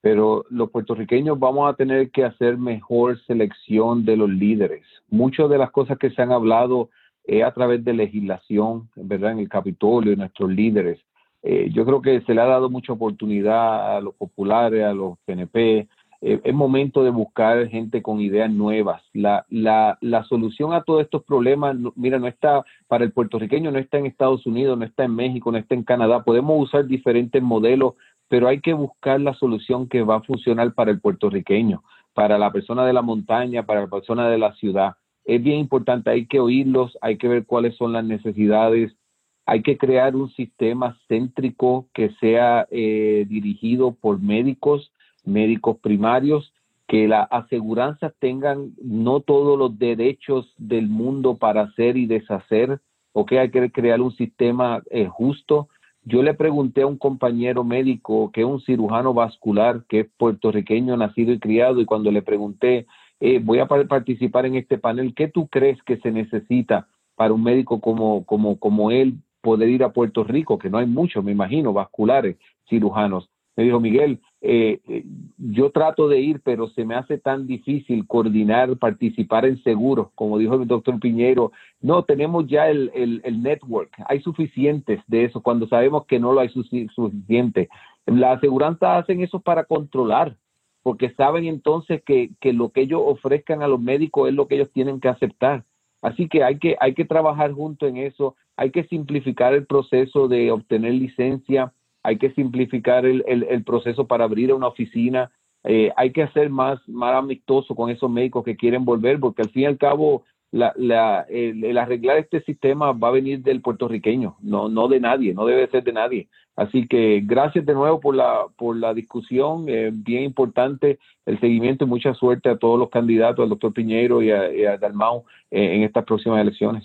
[0.00, 4.84] pero los puertorriqueños vamos a tener que hacer mejor selección de los líderes.
[5.08, 6.90] Muchas de las cosas que se han hablado
[7.24, 9.32] es a través de legislación, ¿verdad?
[9.32, 11.00] En el Capitolio, nuestros líderes.
[11.42, 15.18] Eh, yo creo que se le ha dado mucha oportunidad a los populares, a los
[15.26, 15.88] PNP,
[16.26, 19.02] eh, es momento de buscar gente con ideas nuevas.
[19.12, 23.78] La, la, la solución a todos estos problemas, mira, no está para el puertorriqueño, no
[23.78, 26.24] está en Estados Unidos, no está en México, no está en Canadá.
[26.24, 27.92] Podemos usar diferentes modelos,
[28.26, 31.82] pero hay que buscar la solución que va a funcionar para el puertorriqueño,
[32.14, 34.94] para la persona de la montaña, para la persona de la ciudad.
[35.26, 38.96] Es bien importante, hay que oírlos, hay que ver cuáles son las necesidades,
[39.44, 44.90] hay que crear un sistema céntrico que sea eh, dirigido por médicos
[45.24, 46.52] médicos primarios,
[46.86, 52.80] que las aseguranzas tengan no todos los derechos del mundo para hacer y deshacer,
[53.12, 55.68] o que hay que crear un sistema eh, justo.
[56.02, 60.96] Yo le pregunté a un compañero médico que es un cirujano vascular, que es puertorriqueño,
[60.96, 62.86] nacido y criado, y cuando le pregunté,
[63.20, 67.42] eh, voy a participar en este panel, ¿qué tú crees que se necesita para un
[67.42, 70.58] médico como, como, como él poder ir a Puerto Rico?
[70.58, 72.36] Que no hay muchos, me imagino, vasculares,
[72.68, 73.30] cirujanos.
[73.56, 75.04] Me dijo, Miguel, eh, eh,
[75.38, 80.38] yo trato de ir, pero se me hace tan difícil coordinar, participar en seguros, como
[80.38, 81.52] dijo el doctor Piñero.
[81.80, 86.40] No, tenemos ya el, el, network, hay suficientes de eso, cuando sabemos que no lo
[86.40, 87.68] hay suficiente.
[88.06, 90.36] La aseguranza hacen eso para controlar,
[90.82, 94.56] porque saben entonces que, que lo que ellos ofrezcan a los médicos es lo que
[94.56, 95.64] ellos tienen que aceptar.
[96.02, 100.28] Así que hay que, hay que trabajar junto en eso, hay que simplificar el proceso
[100.28, 101.72] de obtener licencia
[102.04, 105.32] hay que simplificar el, el, proceso para abrir una oficina,
[105.64, 109.48] eh, hay que hacer más, más amistoso con esos médicos que quieren volver, porque al
[109.48, 114.36] fin y al cabo la, la, el, arreglar este sistema va a venir del puertorriqueño,
[114.42, 116.28] no, no de nadie, no debe ser de nadie.
[116.56, 121.84] Así que gracias de nuevo por la, por la discusión, eh, bien importante el seguimiento
[121.84, 125.82] y mucha suerte a todos los candidatos, al doctor Piñero y a, Dalmau eh, en
[125.82, 126.84] estas próximas elecciones.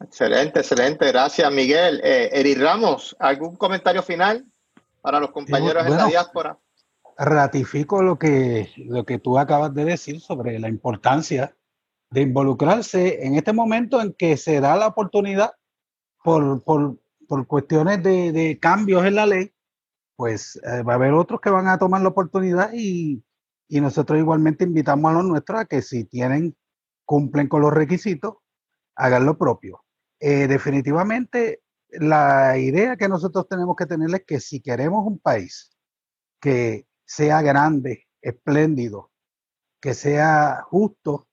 [0.00, 1.06] Excelente, excelente.
[1.08, 2.00] Gracias, Miguel.
[2.04, 4.46] Eh, Eri Ramos, ¿algún comentario final
[5.00, 6.58] para los compañeros en la diáspora?
[7.16, 11.56] Ratifico lo que, lo que tú acabas de decir sobre la importancia
[12.10, 15.52] de involucrarse en este momento en que se da la oportunidad
[16.22, 19.52] por, por, por cuestiones de, de, cambios en la ley,
[20.16, 23.22] pues eh, va a haber otros que van a tomar la oportunidad y,
[23.68, 26.56] y nosotros igualmente invitamos a los nuestros a que si tienen,
[27.04, 28.36] cumplen con los requisitos,
[28.94, 29.84] hagan lo propio.
[30.20, 35.70] Eh, definitivamente la idea que nosotros tenemos que tener es que si queremos un país
[36.40, 39.10] que sea grande, espléndido,
[39.80, 41.28] que sea justo,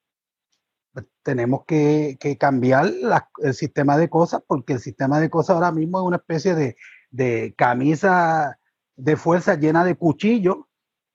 [0.93, 2.91] pues tenemos que, cambiar
[3.39, 6.77] el sistema de cosas, porque el sistema de cosas ahora mismo es una especie de,
[7.09, 8.57] de camisa
[8.95, 10.57] de fuerza llena de cuchillos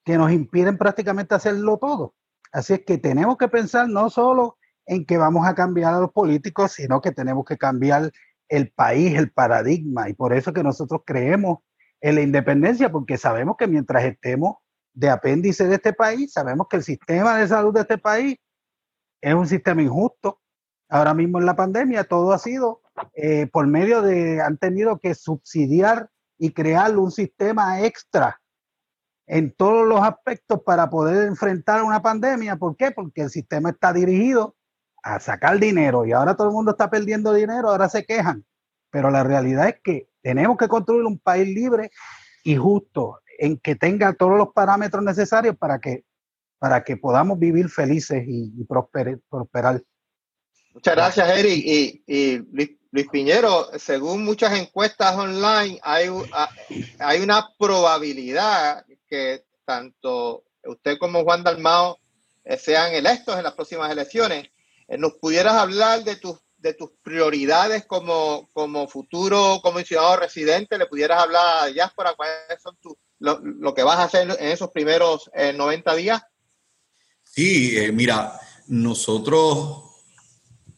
[0.04, 2.14] que nos impiden prácticamente hacerlo todo.
[2.52, 4.58] Así es que tenemos que pensar no solo
[4.90, 8.10] en que vamos a cambiar a los políticos, sino que tenemos que cambiar
[8.48, 10.08] el país, el paradigma.
[10.08, 11.60] Y por eso que nosotros creemos
[12.00, 14.56] en la independencia, porque sabemos que mientras estemos
[14.92, 18.36] de apéndice de este país, sabemos que el sistema de salud de este país
[19.20, 20.40] es un sistema injusto.
[20.88, 22.82] Ahora mismo en la pandemia todo ha sido
[23.14, 28.40] eh, por medio de, han tenido que subsidiar y crear un sistema extra
[29.28, 32.56] en todos los aspectos para poder enfrentar una pandemia.
[32.56, 32.90] ¿Por qué?
[32.90, 34.56] Porque el sistema está dirigido
[35.02, 38.44] a sacar dinero y ahora todo el mundo está perdiendo dinero, ahora se quejan.
[38.90, 41.90] Pero la realidad es que tenemos que construir un país libre
[42.44, 46.04] y justo en que tenga todos los parámetros necesarios para que,
[46.58, 49.82] para que podamos vivir felices y, prosperar.
[50.74, 51.64] Muchas gracias, Eric.
[51.64, 52.38] Y, y
[52.92, 56.08] Luis, Piñero, según muchas encuestas online, hay,
[56.98, 61.98] hay una probabilidad que tanto usted como Juan Dalmao
[62.44, 64.50] eh, sean electos en las próximas elecciones.
[64.90, 70.76] Eh, ¿Nos pudieras hablar de tus, de tus prioridades como, como futuro comisionado residente?
[70.76, 74.70] ¿Le pudieras hablar a Diáspora cuáles son tus, lo, que vas a hacer en esos
[74.70, 76.22] primeros 90 eh, días?
[77.22, 78.32] Sí, eh, mira,
[78.66, 79.84] nosotros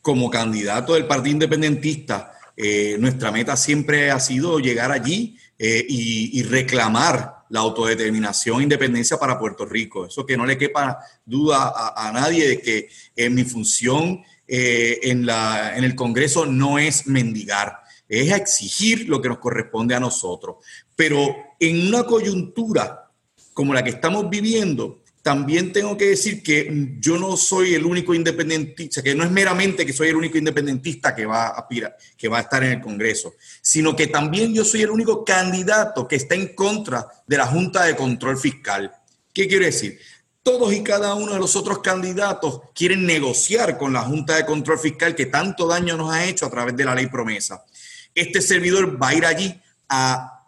[0.02, 7.41] como candidato del Partido Independentista, eh, nuestra meta siempre ha sido llegar allí y, reclamar
[7.52, 10.06] la autodeterminación e independencia para Puerto Rico.
[10.06, 15.76] Eso que no le quepa duda a, nadie de que en mi función en, la,
[15.76, 20.64] en el Congreso no es mendigar, es exigir lo que nos corresponde a nosotros.
[20.96, 23.10] Pero en una coyuntura
[23.52, 28.12] como la que estamos viviendo, también tengo que decir que yo no soy el único
[28.12, 31.68] independentista, que no es meramente que soy el único independentista que va a
[32.16, 36.08] que va a estar en el Congreso, sino que también yo soy el único candidato
[36.08, 38.92] que está en contra de la Junta de Control Fiscal.
[39.32, 39.98] ¿Qué quiere decir?
[40.42, 44.78] Todos y cada uno de los otros candidatos quieren negociar con la Junta de Control
[44.78, 47.64] Fiscal que tanto daño nos ha hecho a través de la ley promesa.
[48.12, 50.41] Este servidor va a ir allí a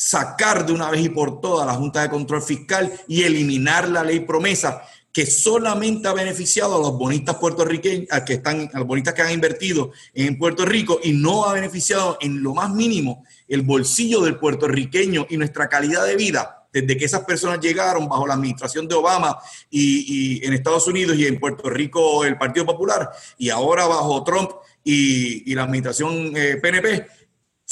[0.00, 4.02] sacar de una vez y por todas la Junta de Control Fiscal y eliminar la
[4.02, 4.82] ley promesa
[5.12, 9.20] que solamente ha beneficiado a los bonistas puertorriqueños, a, que están, a los bonistas que
[9.20, 14.22] han invertido en Puerto Rico y no ha beneficiado en lo más mínimo el bolsillo
[14.22, 18.88] del puertorriqueño y nuestra calidad de vida desde que esas personas llegaron bajo la administración
[18.88, 19.36] de Obama
[19.68, 24.52] y, en Estados Unidos y en Puerto Rico el Partido Popular y ahora bajo Trump
[24.82, 27.06] y, la administración PNP eh,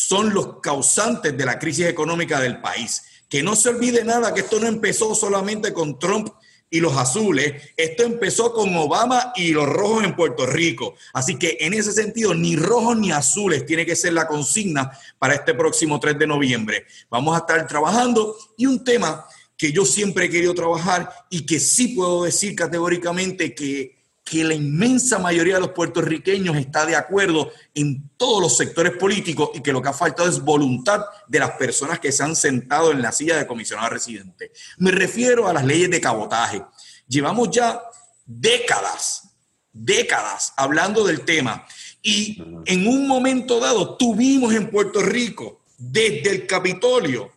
[0.01, 3.03] son los causantes de la crisis económica del país.
[3.28, 6.28] Que no se olvide nada que esto no empezó solamente con Trump
[6.70, 10.94] y los azules, esto empezó con Obama y los rojos en Puerto Rico.
[11.12, 14.88] Así que en ese sentido, ni rojos ni azules tiene que ser la consigna
[15.18, 16.86] para este próximo 3 de noviembre.
[17.11, 19.26] Vamos a estar trabajando y un tema
[19.57, 23.97] que yo siempre he querido trabajar y que sí puedo decir categóricamente que
[24.29, 29.51] que la inmensa mayoría de los puertorriqueños está de acuerdo en todos los sectores políticos
[29.55, 32.93] y que lo que ha faltado es voluntad de las personas que se han sentado
[32.93, 34.53] en la silla de comisionado residente.
[34.76, 36.62] Me refiero a las leyes de cabotaje.
[37.07, 37.81] Llevamos ya
[38.26, 39.31] décadas,
[39.72, 41.66] décadas hablando del tema
[42.03, 47.33] y en un momento dado tuvimos en Puerto Rico, desde el Capitolio,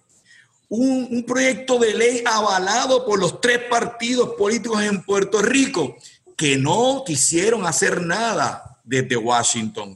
[0.68, 5.98] un, un proyecto de ley avalado por los tres partidos políticos en Puerto Rico
[6.42, 9.96] que no quisieron hacer nada desde Washington.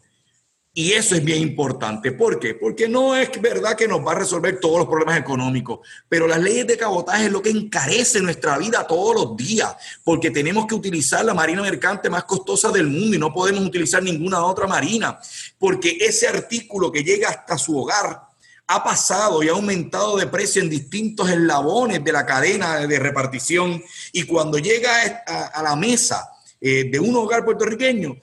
[0.75, 2.11] Y eso es bien importante.
[2.11, 2.53] ¿Por qué?
[2.53, 6.39] Porque no es verdad que nos va a resolver todos los problemas económicos, pero las
[6.39, 10.75] leyes de cabotaje es lo que encarece nuestra vida todos los días, porque tenemos que
[10.75, 15.17] utilizar la marina mercante más costosa del mundo y no podemos utilizar ninguna otra marina,
[15.57, 18.21] porque ese artículo que llega hasta su hogar
[18.67, 23.83] ha pasado y ha aumentado de precio en distintos eslabones de la cadena de repartición
[24.11, 26.34] y cuando llega a la mesa,
[26.67, 28.19] eh, de un hogar puertorriqueño,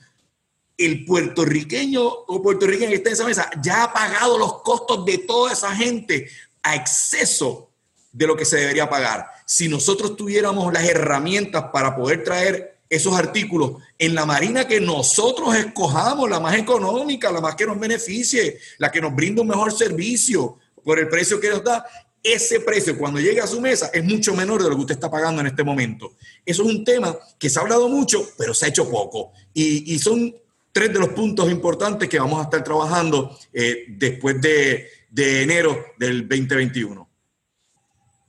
[0.77, 5.19] el puertorriqueño o puertorriqueña que está en esa mesa ya ha pagado los costos de
[5.19, 6.29] toda esa gente
[6.61, 7.71] a exceso
[8.11, 9.29] de lo que se debería pagar.
[9.47, 15.55] Si nosotros tuviéramos las herramientas para poder traer esos artículos en la marina que nosotros
[15.55, 19.73] escojamos, la más económica, la más que nos beneficie, la que nos brinda un mejor
[19.73, 21.87] servicio por el precio que nos da,
[22.23, 25.11] ese precio cuando llegue a su mesa es mucho menor de lo que usted está
[25.11, 26.13] pagando en este momento.
[26.45, 29.33] Eso es un tema que se ha hablado mucho, pero se ha hecho poco.
[29.53, 30.35] Y, son
[30.73, 36.29] tres de los puntos importantes que vamos a estar trabajando eh, después de, enero del
[36.29, 37.09] 2021.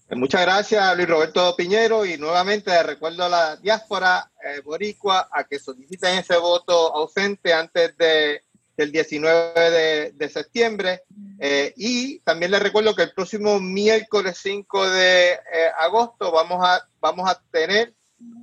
[0.07, 5.43] Pues muchas gracias, Luis Roberto Piñero, y nuevamente recuerdo a la diáspora eh, boricua a
[5.45, 8.41] que soliciten ese voto ausente antes de
[8.77, 11.03] del 19 de, septiembre.
[11.39, 15.39] Eh, y también les recuerdo que el próximo miércoles 5 de eh,
[15.79, 17.93] agosto vamos a, vamos a tener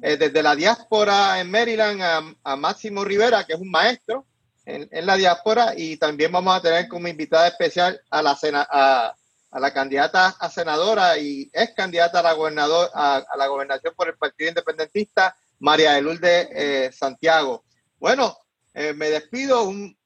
[0.02, 4.26] eh, desde la diáspora en Maryland a, Máximo Rivera, que es un maestro
[4.66, 8.38] en, la diáspora, y también vamos a tener como invitada especial a la,
[8.70, 9.14] a,
[9.50, 14.08] a la candidata a senadora y ex candidata a la, gobernador, a, la gobernación por
[14.08, 17.64] el Partido Independentista, María de Lourdes Santiago.
[17.98, 18.36] Bueno,
[18.74, 19.64] me despido.
[19.64, 19.98] Un,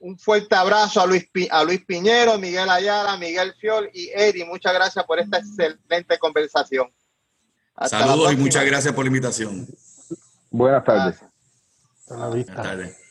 [0.00, 4.44] un, fuerte abrazo a Luis, a Luis Piñero, Miguel Ayala, Miguel Fiol y Eri.
[4.44, 6.92] Muchas gracias por esta excelente conversación.
[7.84, 9.66] Saludos y muchas gracias por la invitación.
[10.50, 11.20] Buenas tardes.
[12.08, 13.05] Buenas tardes.